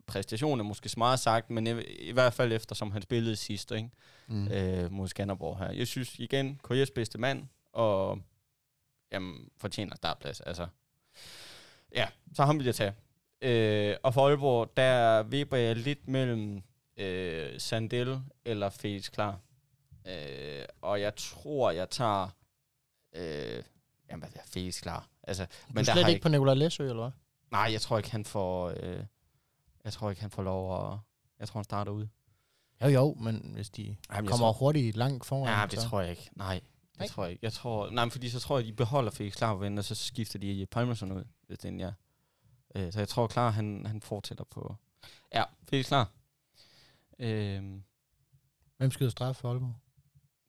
[0.09, 3.71] præstation er måske meget sagt, men i, i hvert fald efter, som han spillede sidst,
[3.71, 3.89] ikke?
[4.27, 4.47] Mm.
[4.47, 5.71] øh, mod Skanderborg her.
[5.71, 8.19] Jeg synes igen, KJ's bedste mand, og
[9.11, 10.41] jamen, fortjener startplads.
[10.41, 10.67] Altså.
[11.95, 12.93] Ja, så ham vil jeg tage.
[13.41, 16.61] Øh, og for Aalborg, der vipper jeg lidt mellem
[16.97, 19.39] øh, Sandel eller Felix Klar.
[20.07, 22.29] Øh, og jeg tror, jeg tager...
[23.15, 23.63] Øh,
[24.09, 25.07] jamen, hvad er Felix Klar?
[25.23, 27.11] Altså, Men men du der er slet har ikke ikke, på Nicolai Læsø, eller hvad?
[27.51, 28.73] Nej, jeg tror ikke, han får...
[28.83, 29.03] Øh,
[29.89, 30.97] jeg tror ikke, han får lov at...
[31.39, 32.07] Jeg tror, han starter ud.
[32.83, 35.59] Jo, jo, men hvis de Jamen, jeg kommer tror- hurtigt langt foran.
[35.59, 35.89] Ja, det så.
[35.89, 36.29] tror jeg ikke.
[36.35, 36.53] Nej,
[36.91, 37.07] det Nej?
[37.07, 37.43] tror jeg ikke.
[37.43, 39.95] Jeg tror, nej, men fordi så tror jeg, de beholder Felix Klar på og så
[39.95, 41.93] skifter de Palmerson ud, hvis det er.
[42.75, 44.75] Øh, så jeg tror, Klar, han, han fortsætter på...
[45.33, 46.11] Ja, Felix Klar.
[47.19, 47.83] Øhm,
[48.77, 49.73] Hvem skyder straf for Aalborg?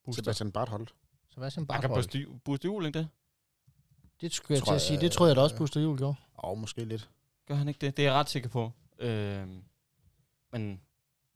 [0.05, 0.23] Buster.
[0.23, 0.95] Sebastian Bartholdt.
[1.31, 2.05] Sebastian Han kan Barthold.
[2.05, 3.09] Buster, Buster Jul, ikke det?
[4.21, 4.95] Det skulle jeg Tror til at sige.
[4.95, 6.17] jeg, Det tror jeg da også, øh, Buster Jul gjorde.
[6.35, 7.11] Og måske lidt.
[7.47, 7.97] Gør han ikke det?
[7.97, 8.73] Det er jeg ret sikker på.
[9.01, 9.63] Øhm,
[10.53, 10.81] men,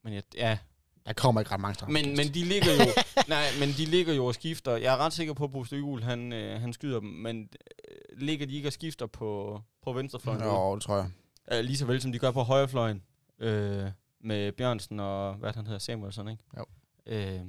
[0.04, 0.58] men jeg, ja,
[1.06, 1.92] Der kommer ikke ret mange straffe.
[1.92, 4.76] Men, men de ligger jo, nej, men de ligger jo og skifter.
[4.76, 7.48] Jeg er ret sikker på, at Buster Juhl, han, øh, han skyder dem, men
[7.88, 10.42] øh, ligger de ikke og skifter på, på venstrefløjen?
[10.42, 11.10] Jo, det tror jeg.
[11.52, 13.02] Øh, lige så vel som de gør på højrefløjen.
[13.38, 13.86] Øh,
[14.20, 16.42] med Bjørnsen og, hvad han hedder, Samuelsen, ikke?
[16.58, 16.64] Jo.
[17.06, 17.40] Øh,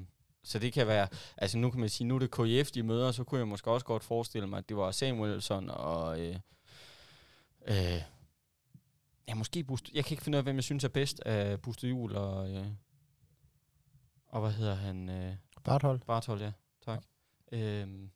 [0.43, 1.07] så det kan være,
[1.37, 3.71] altså nu kan man sige, nu er det KF, de møder, så kunne jeg måske
[3.71, 6.35] også godt forestille mig, at det var Samuelson og, øh,
[7.67, 8.01] øh,
[9.27, 11.61] ja, måske Buster, jeg kan ikke finde ud af, hvem jeg synes er bedst af
[11.61, 12.67] Buster Jul og, øh,
[14.27, 15.99] og hvad hedder han, øh, Barthold.
[16.07, 16.51] Barthold, ja,
[16.85, 17.03] tak.
[17.51, 18.09] Øhm,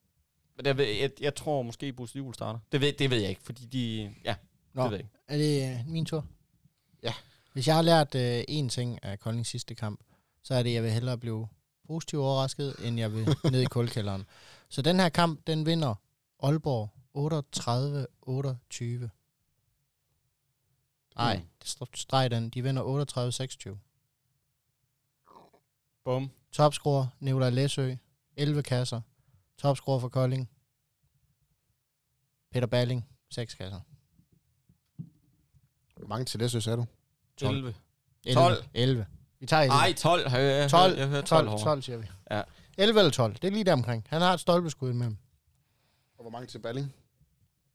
[0.55, 2.59] men jeg, ved, jeg, jeg tror måske, Buster Jul starter.
[2.71, 4.35] Det ved, det ved jeg ikke, fordi de, ja,
[4.73, 4.83] Nå.
[4.83, 5.17] det ved jeg ikke.
[5.27, 6.25] Er det øh, min tur?
[7.03, 7.13] Ja.
[7.53, 9.99] Hvis jeg har lært øh, én ting af Koldings sidste kamp,
[10.43, 11.47] så er det, at jeg vil hellere blive
[11.87, 14.25] positivt overrasket, end jeg vil ned i kulkælderen.
[14.69, 15.95] Så den her kamp, den vinder
[16.43, 19.09] Aalborg 38-28.
[21.19, 21.45] Nej, Mm.
[21.59, 22.49] det står streg den.
[22.49, 23.77] De vinder 38-26.
[26.03, 26.31] Bum.
[26.51, 27.95] Topscorer, Nicolai Læsø,
[28.35, 29.01] 11 kasser.
[29.57, 30.49] Topscorer for Kolding,
[32.51, 33.79] Peter Balling, Seks kasser.
[35.97, 36.85] Hvor mange til Læsø, sagde du?
[37.37, 37.55] 12.
[37.55, 37.75] 11.
[38.33, 38.63] 12.
[38.73, 39.05] 11.
[39.39, 39.75] Vi tager 11.
[39.75, 40.29] Nej, 12.
[40.29, 42.07] Har jeg, 12, jeg, jeg 12, 12, 12, 12, siger vi.
[42.31, 42.41] Ja.
[42.77, 43.33] 11 eller 12.
[43.33, 44.05] Det er lige der omkring.
[44.09, 45.17] Han har et stolpeskud imellem.
[46.17, 46.93] Og hvor mange til Balling?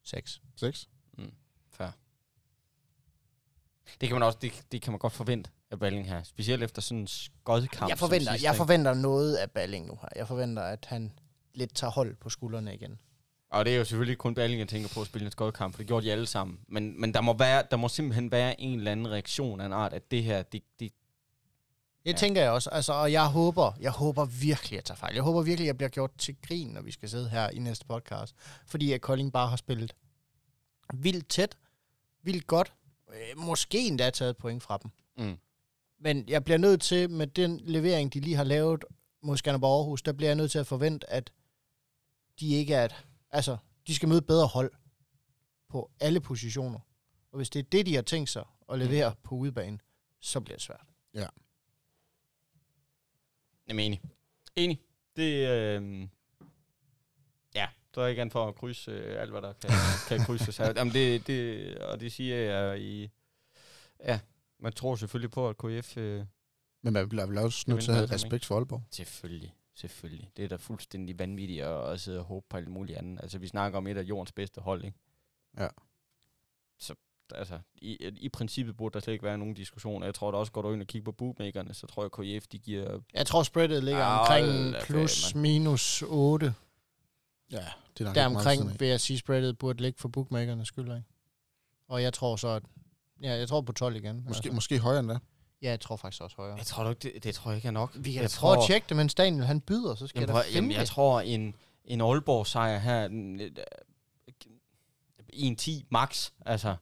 [0.02, 0.40] 6.
[0.56, 0.88] 6.
[4.00, 6.22] Det kan man også, det, det kan man godt forvente af Balling her.
[6.22, 7.90] Specielt efter sådan en skodkamp.
[7.90, 10.08] Jeg som forventer, sidst, jeg forventer noget af Balling nu her.
[10.16, 11.12] Jeg forventer, at han
[11.54, 13.00] lidt tager hold på skuldrene igen.
[13.50, 15.78] Og det er jo selvfølgelig kun Balling, jeg tænker på at spille en skodkamp, for
[15.78, 16.58] det gjorde de alle sammen.
[16.68, 19.72] Men, men der, må være, der må simpelthen være en eller anden reaktion af en
[19.72, 20.92] art, at det her, det, det
[22.04, 22.16] Det ja.
[22.16, 22.70] tænker jeg også.
[22.70, 25.14] Altså, og jeg håber, jeg håber virkelig, at jeg tager fejl.
[25.14, 27.58] Jeg håber virkelig, at jeg bliver gjort til grin, når vi skal sidde her i
[27.58, 28.34] næste podcast.
[28.66, 29.94] Fordi at Kolding bare har spillet
[30.94, 31.56] vildt tæt,
[32.22, 32.72] vildt godt.
[33.14, 34.90] Øh, Måske endda taget point fra dem.
[35.18, 35.36] mm.
[35.98, 38.84] Men jeg bliver nødt til, med den levering, de lige har lavet
[39.22, 41.32] mod Skanderborg Aarhus, der bliver jeg nødt til at forvente, at
[42.40, 43.56] de ikke er et, altså,
[43.86, 44.72] de skal møde bedre hold
[45.68, 46.78] på alle positioner.
[47.32, 49.16] Og hvis det er det, de har tænkt sig at levere mm.
[49.22, 49.78] på udebane,
[50.20, 50.86] så bliver det svært.
[53.68, 54.00] Jamen enig.
[54.56, 54.80] Enig.
[55.16, 56.06] Det, øh, ja,
[57.94, 59.70] så er jeg igen for at krydse øh, alt, hvad der kan,
[60.08, 60.58] kan krydses.
[60.76, 63.10] Jamen det, det, og det siger jeg i,
[64.04, 64.20] ja,
[64.58, 66.24] man tror selvfølgelig på, at KF, øh,
[66.82, 68.82] Men man bliver vel også nødt til at have respekt for Aalborg.
[68.90, 70.30] selvfølgelig, selvfølgelig.
[70.36, 73.22] Det er da fuldstændig vanvittigt at, at sidde og håbe på alt muligt andet.
[73.22, 74.98] Altså vi snakker om et af jordens bedste hold, ikke?
[75.58, 75.68] Ja.
[76.78, 76.94] Så
[77.34, 80.02] altså, i, i princippet burde der slet ikke være nogen diskussion.
[80.02, 82.42] Jeg tror da også, går du ind og kigger på bookmakerne, så tror jeg, at
[82.42, 86.54] KF, de giver Jeg tror, spreadet ligger Ah, omkring hold da plus ferie, minus 8.
[87.52, 87.58] Ja,
[87.98, 90.84] det er nok Der omkring vil jeg sige, spreadet burde ligge for bookmakernes skyld.
[90.88, 91.02] Ikke?
[91.88, 92.62] Og jeg tror så, at
[93.22, 94.24] ja, jeg tror på 12 igen.
[94.28, 94.52] Måske, altså.
[94.54, 95.20] måske højere end det.
[95.62, 96.56] Ja, jeg tror faktisk også højere.
[96.56, 97.90] Jeg tror ikke, det, det tror jeg ikke er nok.
[97.94, 100.42] Vi kan jeg prøve at tjekke det, mens Daniel han byder, så skal Jamen, jeg
[100.44, 100.88] da finde jamen, jeg det.
[100.88, 103.50] tror, en, en Aalborg-sejr her, en, øh,
[105.32, 106.76] en 10 max, altså.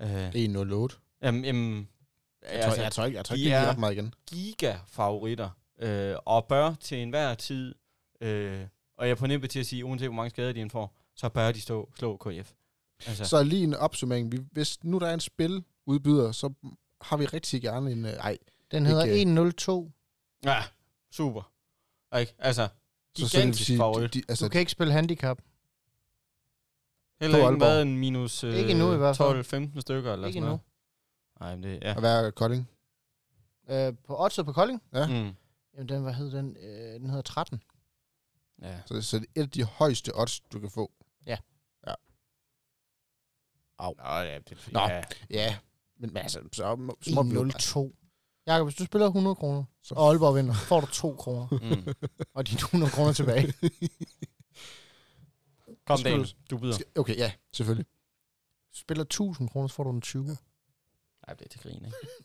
[0.00, 1.18] Øh, 1-0-8.
[1.22, 1.88] jamen, jamen,
[2.42, 4.14] Jeg, tror, altså, jeg tror ikke, jeg tror de ikke, det er- er meget igen.
[4.30, 7.74] giga-favoritter, øh, og bør til enhver tid,
[8.20, 8.66] øh,
[9.02, 11.28] og jeg er på nippet til at sige, uanset hvor mange skader de får, så
[11.28, 12.52] bør de stå, slå KF.
[13.06, 14.32] Altså, Så lige en opsummering.
[14.32, 16.52] Vi, hvis nu der er en spil udbyder, så
[17.00, 18.04] har vi rigtig gerne en...
[18.04, 18.38] øh, Ej,
[18.70, 19.90] Den Ikke- hedder 102.
[20.44, 20.62] ja,
[21.10, 21.52] super.
[22.18, 22.34] Ikke?
[22.38, 22.68] Altså,
[23.16, 24.14] så, så gigantisk sige, favorit.
[24.14, 25.38] de, de, altså, Du kan ikke spille handicap.
[27.20, 27.60] Heller ikke Aalborg.
[27.60, 29.70] været en minus øh, Ikke endnu i hvert fald.
[29.74, 30.60] 12-15 stykker eller Ikke sådan noget.
[31.40, 31.94] Nej, men det, ja.
[31.96, 32.68] at være Kolding.
[33.70, 35.06] Øh, på oddset på Kolding, Ja.
[35.06, 35.12] Mm.
[35.74, 36.56] jamen den, hvad hed den?
[36.60, 37.62] Øh, den hedder 13.
[38.62, 38.80] Ja.
[38.86, 40.92] Så, så det er et af de højeste odds, du kan få.
[43.78, 44.80] Nå, ja, det, Nå.
[44.80, 45.02] ja.
[45.30, 45.58] Ja,
[45.96, 47.94] men altså, så må, så må vi jo- 102.
[48.46, 51.94] Jakob, hvis du spiller 100 kroner, Så- og Aalborg vinder, får du 2 kroner, Mm.
[52.34, 53.52] og dine 100 kroner tilbage.
[55.86, 56.34] Kom, Daniel.
[56.50, 56.78] du- byder.
[56.96, 57.86] Okay, ja, selvfølgelig.
[58.74, 60.24] Spiller 1000 kroner, så får du en 20.
[60.26, 60.36] Nej,
[61.38, 61.96] det er til grin, ikke?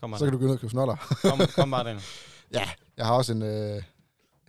[0.00, 0.14] Kom.
[0.18, 0.96] Så kan du gå ned og købe snoller.
[1.22, 2.04] Kom, kom bare, Daniel.
[2.96, 3.82] Jeg har også en, øh,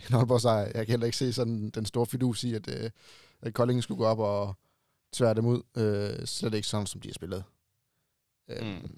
[0.10, 0.66] en Aalborg sejr.
[0.66, 2.90] Jeg kan heller ikke se sådan den store fidus i, at, øh,
[3.42, 4.56] at Kolding skulle gå op og
[5.12, 5.62] tvære dem ud.
[5.78, 7.44] Øh, slet ikke sådan, som de har spillet.
[8.48, 8.98] Øh, Mm.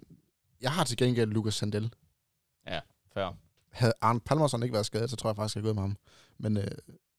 [0.61, 1.93] Jeg har til gengæld Lukas Sandel.
[3.13, 3.33] Før.
[3.69, 5.97] Havde Arne Palmerson ikke været skadet, så tror jeg faktisk, jeg er gået med ham.
[6.37, 6.67] Men øh,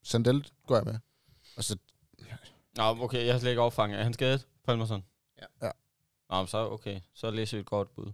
[0.02, 0.98] Sandel går jeg med.
[1.56, 1.76] Og så,
[2.76, 3.98] Nå, okay, jeg har slet ikke opfanget.
[4.00, 5.04] Er han skadet, Palmerson?
[5.40, 5.66] Ja.
[5.66, 5.70] Ja.
[6.30, 7.00] Nå, så okay.
[7.14, 8.12] Så læser vi et godt bud.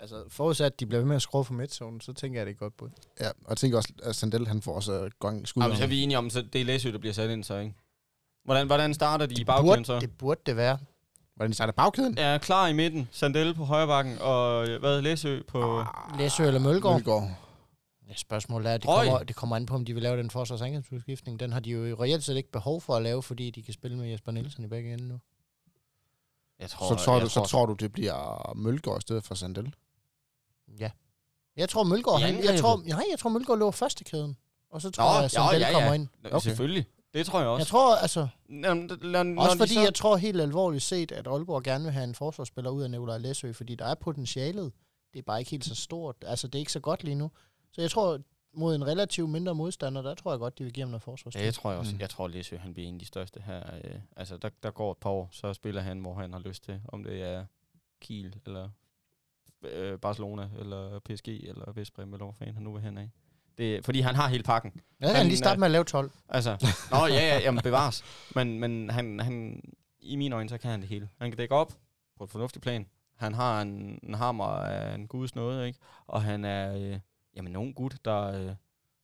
[0.00, 2.52] Altså, forudsat, at de bliver ved med at skrue for midtzonen, så tænker jeg, det
[2.52, 2.88] er godt bud.
[3.20, 5.62] ja, og jeg tænker også, at Sandel, han får også gang skud.
[5.62, 7.58] Men så er vi enige om, så det er Læsø, der bliver sat ind, så
[7.58, 7.74] ikke?
[8.44, 9.92] Hvordan, hvordan starter de i Det bagkæden så?
[9.92, 10.78] burde, det burde det være.
[11.34, 12.18] Hvordan starter bagkæden?
[12.18, 13.08] Er klar i midten.
[13.12, 15.84] Sandel på højre bakken, og øh, hvad, Læsø på...
[16.18, 16.94] Læsø eller Mølgaard?
[16.94, 17.30] Mølgaard.
[18.08, 19.06] Ja, spørgsmålet er, det Røg.
[19.06, 21.40] kommer, det kommer an på, om de vil lave den forsvars- og angrebsudskiftning.
[21.40, 23.96] Den har de jo reelt set ikke behov for at lave, fordi de kan spille
[23.96, 25.18] med Jesper Nielsen i begge ender nu.
[26.60, 29.34] Jeg tror, Så tror, jeg du, så tror du, det bliver Mølgaard i stedet for
[29.34, 29.74] Sandel?
[30.78, 30.90] Ja.
[31.56, 34.36] Jeg tror, Mølgaard, han, jeg tror, nej, jeg tror, Mølgaard løber første kæden.
[34.70, 35.72] Og så tror Nå, jeg, ja, at Sandel ja, ja.
[35.72, 36.08] kommer ind.
[36.24, 36.40] Okay.
[36.40, 36.86] Selvfølgelig.
[37.14, 37.60] Det tror jeg også.
[37.60, 39.80] Jeg tror, altså, Jamen, lad, lad, også fordi så...
[39.80, 43.18] jeg tror helt alvorligt set, at Aalborg gerne vil have en forsvarsspiller ud af Nikolaj
[43.18, 44.72] Læsø, fordi der er potentialet.
[45.12, 46.16] Det er bare ikke helt så stort.
[46.26, 47.30] Altså, det er ikke så godt lige nu.
[47.72, 48.18] Så jeg tror,
[48.54, 51.12] mod en relativt mindre modstander, der tror jeg godt, de vil give ham noget Ja,
[51.12, 51.44] forsvarsspil.
[51.44, 51.94] jeg tror jeg også.
[51.94, 52.00] Mm.
[52.00, 53.74] Jeg tror, Læsø, han bliver en af de største her.
[53.84, 56.64] Øh, altså, der, der går et par år, så spiller han, hvor han har lyst
[56.64, 56.80] til.
[56.88, 57.44] Om det er
[58.00, 58.68] Kiel, eller
[59.62, 63.10] øh, Barcelona, eller PSG, eller Vestbrem, eller hvor fanden han nu vil hen af.
[63.58, 64.72] Det, fordi han har hele pakken.
[65.00, 66.10] Ja, han Han, lige starte med at lave 12.
[66.28, 66.50] Altså,
[66.90, 68.02] nå ja, ja, jamen bevares.
[68.34, 69.62] Men, men han, han,
[70.00, 71.08] i mine øjne, så kan han det hele.
[71.18, 71.72] Han kan dække op
[72.18, 72.86] på et fornuftigt plan.
[73.16, 75.78] Han har en, en hammer af en guds nåde, ikke?
[76.06, 76.98] Og han er, øh,
[77.36, 78.54] jamen, en ung gut, der, øh,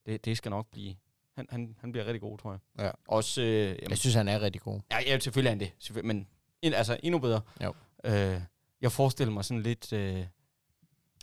[0.06, 0.94] det, det skal nok blive,
[1.36, 2.84] han, han, han bliver rigtig god, tror jeg.
[2.84, 2.90] Ja.
[3.08, 4.80] Også, øh, jamen, Jeg synes, han er rigtig god.
[4.90, 6.04] ja, ja, selvfølgelig er han det.
[6.04, 6.28] Men
[6.62, 7.40] en, altså, endnu bedre.
[7.64, 7.74] Jo.
[8.04, 8.40] Øh,
[8.80, 9.92] jeg forestiller mig sådan lidt...
[9.92, 10.26] Øh,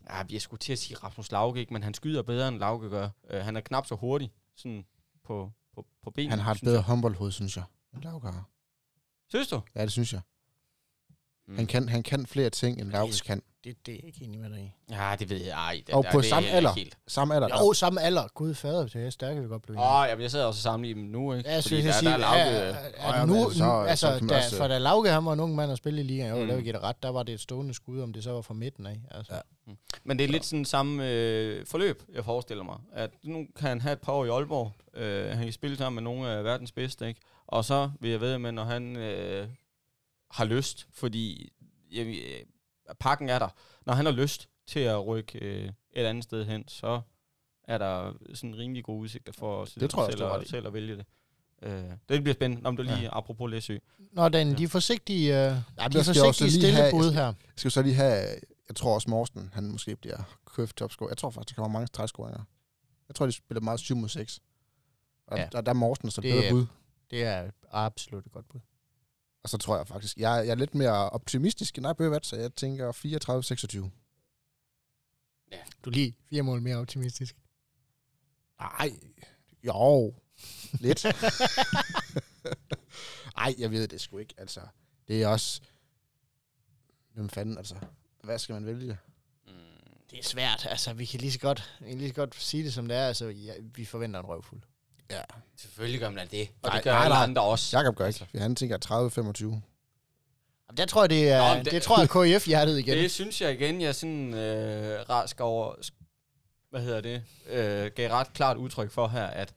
[0.09, 1.73] ja, jeg skulle til at sige Rasmus Lauke, ikke?
[1.73, 3.09] men han skyder bedre, end Lauke gør.
[3.29, 4.85] Øh, han er knap så hurtig sådan
[5.23, 6.29] på, på, på benene.
[6.29, 7.63] Han har et bedre håndboldhoved, synes jeg.
[7.93, 8.49] end Lauke har.
[9.29, 9.61] Synes du?
[9.75, 10.21] Ja, det synes jeg.
[11.47, 11.55] Mm.
[11.55, 13.41] Han kan, han kan flere ting, end Lauke kan.
[13.63, 14.71] Det, det er ikke enig med dig i.
[14.93, 15.49] Ja, det ved jeg.
[15.53, 16.73] Ej, det, Og der- på det samme alder.
[16.73, 16.97] Helt.
[17.07, 17.47] Samme alder.
[17.61, 18.27] Jo, samme alder.
[18.33, 20.61] Gud fader, det er stærkt, vi godt blive Åh, oh, jamen, jeg sidder også og
[20.61, 21.49] sammenligner dem nu, ikke?
[21.49, 22.57] Ja, jeg Fordi synes, der, jeg siger, der er Lauke...
[22.57, 25.09] er, øh, er, ja, er men nu, altså, så, altså, da, også- for da Lauke
[25.09, 26.41] han var en ung mand og spille i ligaen, jo, Mm.
[26.41, 26.47] mm.
[26.47, 28.41] der vil give det ret, der var det et stående skud, om det så var
[28.41, 28.99] fra midten af.
[29.11, 29.33] Altså.
[29.33, 29.39] Ja.
[29.67, 29.73] Ja.
[30.03, 32.77] Men det er lidt sådan samme øh, forløb, jeg forestiller mig.
[32.93, 34.71] At nu kan han have et par år i Aalborg.
[34.93, 37.19] Øh, han kan spille sammen med nogle af verdens bedste, ikke?
[37.47, 39.47] Og så vil jeg ved med, når han øh,
[40.33, 41.53] har lyst, fordi
[41.91, 42.45] jeg, øh,
[42.99, 43.49] pakken er der.
[43.85, 47.01] Når han har lyst til at rykke øh, et andet sted hen, så
[47.63, 50.33] er der sådan rimelig gode udsigter for os Det tror jeg også, selv, du har
[50.33, 50.49] at, ret i.
[50.49, 51.05] selv at vælge det.
[51.61, 52.67] Øh, det bliver spændende.
[52.67, 53.17] Om du lige, Ja.
[53.17, 53.77] apropos Læsø.
[54.11, 54.55] Nå, den, Ja.
[54.55, 57.13] de er forsigtige, øh, Ja, de er skal jeg også forsigtige stille have- bud jeg
[57.13, 57.25] her.
[57.25, 58.27] Jeg skal jo så lige have,
[58.67, 61.09] jeg tror også Morsten, han måske bliver køft topscorer.
[61.09, 62.43] Jeg tror faktisk, der kommer mange stregskoringer.
[63.07, 64.39] Jeg tror, de spiller meget 7 mod 6.
[65.27, 65.47] Og Ja.
[65.51, 66.65] der, der er Morsten så et Det bedre bud.
[67.11, 68.59] Det er absolut et godt bud.
[69.43, 72.53] Og så tror jeg faktisk, jeg, jeg er lidt mere optimistisk end Bøvat, så jeg
[72.55, 73.89] tænker 34-26.
[75.83, 77.35] Du er lige fire mål mere optimistisk.
[78.59, 78.91] Nej,
[79.63, 80.15] jo,
[80.79, 81.05] lidt.
[83.37, 84.61] Ej, jeg ved det sgu ikke, altså.
[85.07, 85.61] Det er også...
[87.13, 87.75] Hvem fanden, altså?
[88.23, 88.97] Hvad skal man vælge?
[89.47, 89.53] Mm.
[90.11, 90.65] Det er svært.
[90.69, 93.07] Altså, vi kan lige så godt, lige så godt sige det, som det er.
[93.07, 94.61] Altså, ja, vi forventer en røvfuld.
[95.13, 95.21] Ja,
[95.57, 96.47] Selvfølgelig gør man da det.
[96.61, 97.23] Og Nej, det gør nej, alle nej.
[97.23, 97.77] andre også.
[97.77, 98.27] Jakob gør ikke.
[98.35, 99.43] Han tænker 30-25.
[99.43, 99.61] Jamen,
[100.77, 102.97] der tror jeg, det er, Nå, det, det- tror jeg er KIF-hjertet igen.
[102.97, 105.73] Det synes jeg igen, jeg sådan øh, rask over,
[106.69, 109.53] hvad hedder det, øh, gav ret klart udtryk for her, at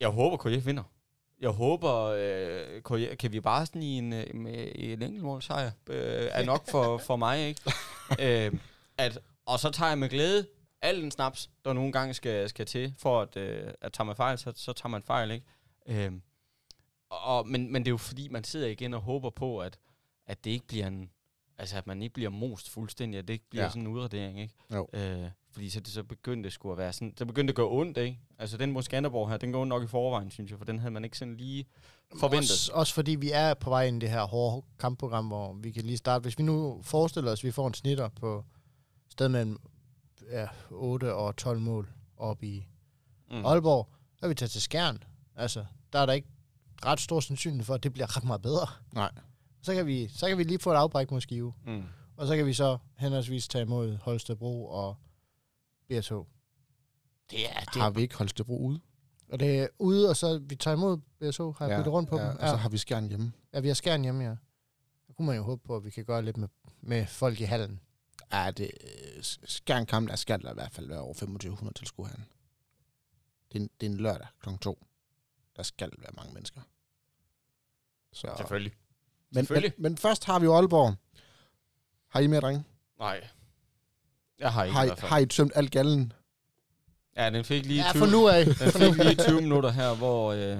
[0.00, 0.82] jeg håber, KF vinder.
[1.40, 5.70] Jeg håber, øh, KF, kan vi bare sådan i en, øh, med en enkelt sejr,
[5.86, 7.60] øh, er nok for, for mig, ikke?
[8.46, 8.52] øh,
[8.98, 10.46] at, og så tager jeg med glæde
[10.82, 14.16] al den snaps, der nogle gange skal, skal til, for at, øh, at tager man
[14.16, 15.46] fejl, så, så tager man fejl, ikke?
[15.86, 16.12] Øh,
[17.10, 19.78] og, men, men det er jo fordi, man sidder igen og håber på, at,
[20.26, 21.10] at det ikke bliver en,
[21.58, 23.68] altså at man ikke bliver most fuldstændig, at det ikke bliver Ja.
[23.70, 24.54] sådan en udradering, ikke?
[24.74, 24.88] Jo.
[24.92, 27.56] Øh, fordi så, det så begyndte det skulle at være sådan, så begyndte det at
[27.56, 28.18] gøre ondt, ikke?
[28.38, 30.90] Altså den mod Skanderborg her, den går nok i forvejen, synes jeg, for den havde
[30.90, 31.66] man ikke sådan lige
[32.20, 32.50] forventet.
[32.50, 35.70] Også, også fordi vi er på vej ind i det her hårde kampprogram, hvor vi
[35.70, 36.22] kan lige starte.
[36.22, 38.44] Hvis vi nu forestiller os, at vi får en snitter på
[39.10, 39.58] sted mellem
[40.30, 42.66] ja, 8 og 12 mål op i
[43.30, 43.44] Mm.
[43.46, 45.02] Aalborg, så er vi taget til skærn.
[45.36, 46.28] Altså, der er der ikke
[46.84, 48.66] ret stor sandsynlighed for, at det bliver ret meget bedre.
[48.92, 49.10] Nej.
[49.62, 51.54] Så kan vi, så kan vi lige få et afbræk mod Skive.
[51.66, 51.84] Mm.
[52.16, 54.96] Og så kan vi så henholdsvis tage imod Holstebro og
[55.88, 56.12] BSH.
[57.30, 58.80] Det er, det Har vi ikke Holstebro ude?
[59.32, 62.18] Og det er ude, og så vi tager imod BSH, har jeg ja, rundt på
[62.18, 62.36] ja, dem.
[62.40, 63.32] Og så har vi skærn hjemme.
[63.54, 64.36] Ja, vi har skærn hjemme, ja.
[65.06, 66.48] Så kunne man jo håbe på, at vi kan gøre lidt med,
[66.80, 67.80] med folk i hallen.
[68.32, 72.08] Ja, det øh, skærn kamp, der skal der i hvert fald være over 2500 tilskuere
[72.08, 72.26] herinde.
[73.52, 74.48] Det er, en, det er en lørdag kl.
[74.60, 74.86] 2.
[75.56, 76.60] Der skal være mange mennesker.
[78.12, 78.34] Så.
[78.36, 78.72] Selvfølgelig.
[78.72, 78.78] Men,
[79.30, 79.74] men, selvfølgelig.
[79.78, 80.94] men først har vi jo Aalborg.
[82.08, 82.64] Har I med, drenge?
[82.98, 83.28] Nej.
[84.38, 85.10] Jeg har ikke Har i I, hvert fald.
[85.10, 86.12] har I tømt alt gallen?
[87.16, 88.44] Ja, den fik lige Ja, 20, for nu af.
[88.80, 90.32] den fik lige 20 minutter her, hvor...
[90.32, 90.58] Øh,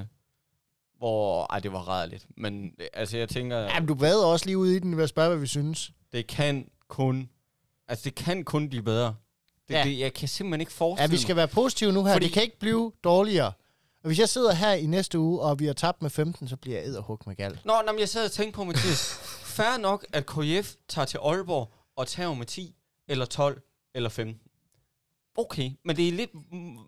[0.98, 2.26] hvor ej, det var rædeligt.
[2.36, 3.58] Men øh, altså, jeg tænker...
[3.58, 5.92] Ja, men du vader også lige ud i den ved at spørge, hvad vi synes.
[6.12, 7.30] Det kan kun...
[7.88, 9.14] Altså, det kan kun blive bedre.
[9.68, 9.78] Det, Ja.
[9.78, 9.84] ja.
[9.84, 12.12] det, jeg kan simpelthen ikke Ja, forestille vi skal være positive nu her.
[12.12, 12.24] Fordi...
[12.26, 13.52] Det kan ikke blive dårligere.
[14.02, 16.56] Og hvis jeg sidder her i næste uge, og vi har tabt med 15, så
[16.56, 17.50] bliver jeg edderhug med gal.
[17.50, 17.60] mig...
[17.64, 19.12] Nå, nå, men jeg sad og tænkte på, Mathias.
[19.56, 22.74] Færre nok, at KF tager til Aalborg og tager med 10,
[23.08, 23.62] eller 12,
[23.94, 24.40] eller 15.
[25.38, 26.30] Okay, men det er lidt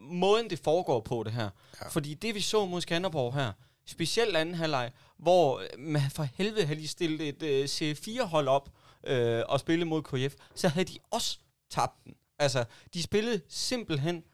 [0.01, 1.43] måden, det foregår på, det her.
[1.43, 1.51] Ja.
[1.83, 1.89] Ja.
[1.89, 3.53] Fordi det, vi så mod Skanderborg her,
[3.87, 8.69] specielt anden halvleg, hvor øh, man for helvede havde de stillet et øh, C4-hold op
[9.07, 11.39] øh, og spillet mod KF, så havde de også
[11.71, 12.15] tabt den.
[12.39, 14.25] Altså, de spillede simpelthen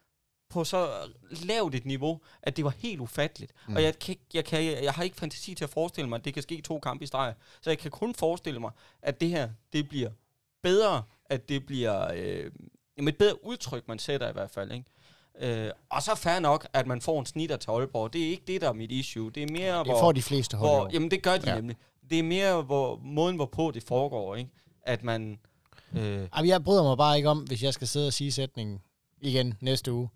[0.51, 3.53] på så lavt et niveau, at det var helt ufatteligt.
[3.69, 3.77] Mm.
[3.77, 6.25] Og jeg, kan, jeg, kan, jeg, jeg har ikke fantasi til at forestille mig, at
[6.25, 7.35] det kan ske to kampe i streg.
[7.61, 8.71] Så jeg kan kun forestille mig,
[9.03, 10.11] at det her, det bliver
[10.63, 12.51] bedre, at det bliver øh,
[13.09, 14.73] et bedre udtryk, man sætter i hvert fald.
[14.73, 14.85] Ikke?
[15.41, 18.13] Øh, og så fair nok, at man får en snitter til Aalborg.
[18.13, 19.31] Det er ikke det, der er mit issue.
[19.31, 20.71] Det er mere, Det hvor, får de fleste hold.
[20.71, 21.51] hvor, jamen det gør de Ja.
[21.51, 21.57] ja.
[21.57, 21.77] nemlig.
[22.11, 24.37] Det er mere hvor, måden, hvorpå det foregår.
[24.37, 24.51] Ikke?
[24.83, 25.39] At man...
[25.93, 28.81] Øh, Jamen, jeg bryder mig bare ikke om, hvis jeg skal sidde og sige sætningen
[29.21, 30.09] igen næste uge.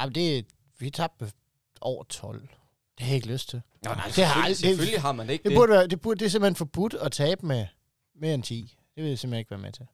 [0.00, 0.42] Jamen, det er,
[0.78, 1.32] vi tabte
[1.80, 2.40] over 12.
[2.40, 2.48] Det
[3.00, 3.62] har jeg ikke lyst til.
[3.84, 5.56] Nå, nej, det har aldrig- selvfølgelig har man ikke Det, det.
[5.58, 7.66] burde være, det, burde, det er simpelthen forbudt at tabe med
[8.20, 8.76] mere end 10.
[8.94, 9.86] Det vil jeg simpelthen ikke være med til.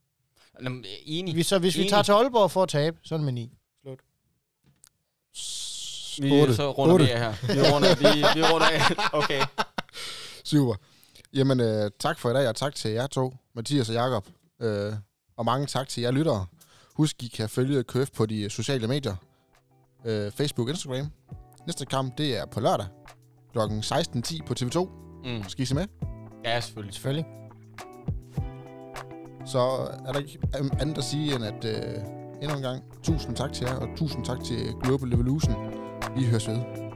[0.62, 1.36] Jamen, enig.
[1.36, 1.90] Vi, så hvis vi Enig.
[1.90, 3.58] tager til Aalborg for at tabe, så er det med 9.
[6.20, 6.54] Vi, Otte.
[6.56, 7.04] så runder Otte.
[7.04, 7.54] vi af her.
[7.54, 8.80] Vi runder, vi, vi runder af.
[9.22, 9.42] Okay.
[10.44, 10.74] Super.
[11.34, 14.26] Jamen, øh, tak for i dag, og tak til jer to, Mathias og Jakob.
[14.62, 14.92] Øh,
[15.36, 16.46] og mange tak til jer lyttere.
[16.94, 19.16] Husk, I kan følge KF på de sociale medier.
[20.04, 21.06] Øh, Facebook og Instagram.
[21.66, 22.86] Næste kamp, det er på lørdag.
[23.52, 23.58] Kl.
[23.58, 24.88] 16.10 på TV2.
[25.24, 25.44] Mm.
[25.48, 25.86] Skal I se med?
[26.44, 26.94] Ja, selvfølgelig.
[26.94, 27.26] Selvfølgelig.
[29.46, 29.58] Så
[30.06, 30.38] er der ikke
[30.80, 32.02] andet at sige, end at øh,
[32.42, 35.54] endnu en gang, tusind tak til jer, og tusind tak til Global Evolution.
[36.16, 36.91] Vi høres ved.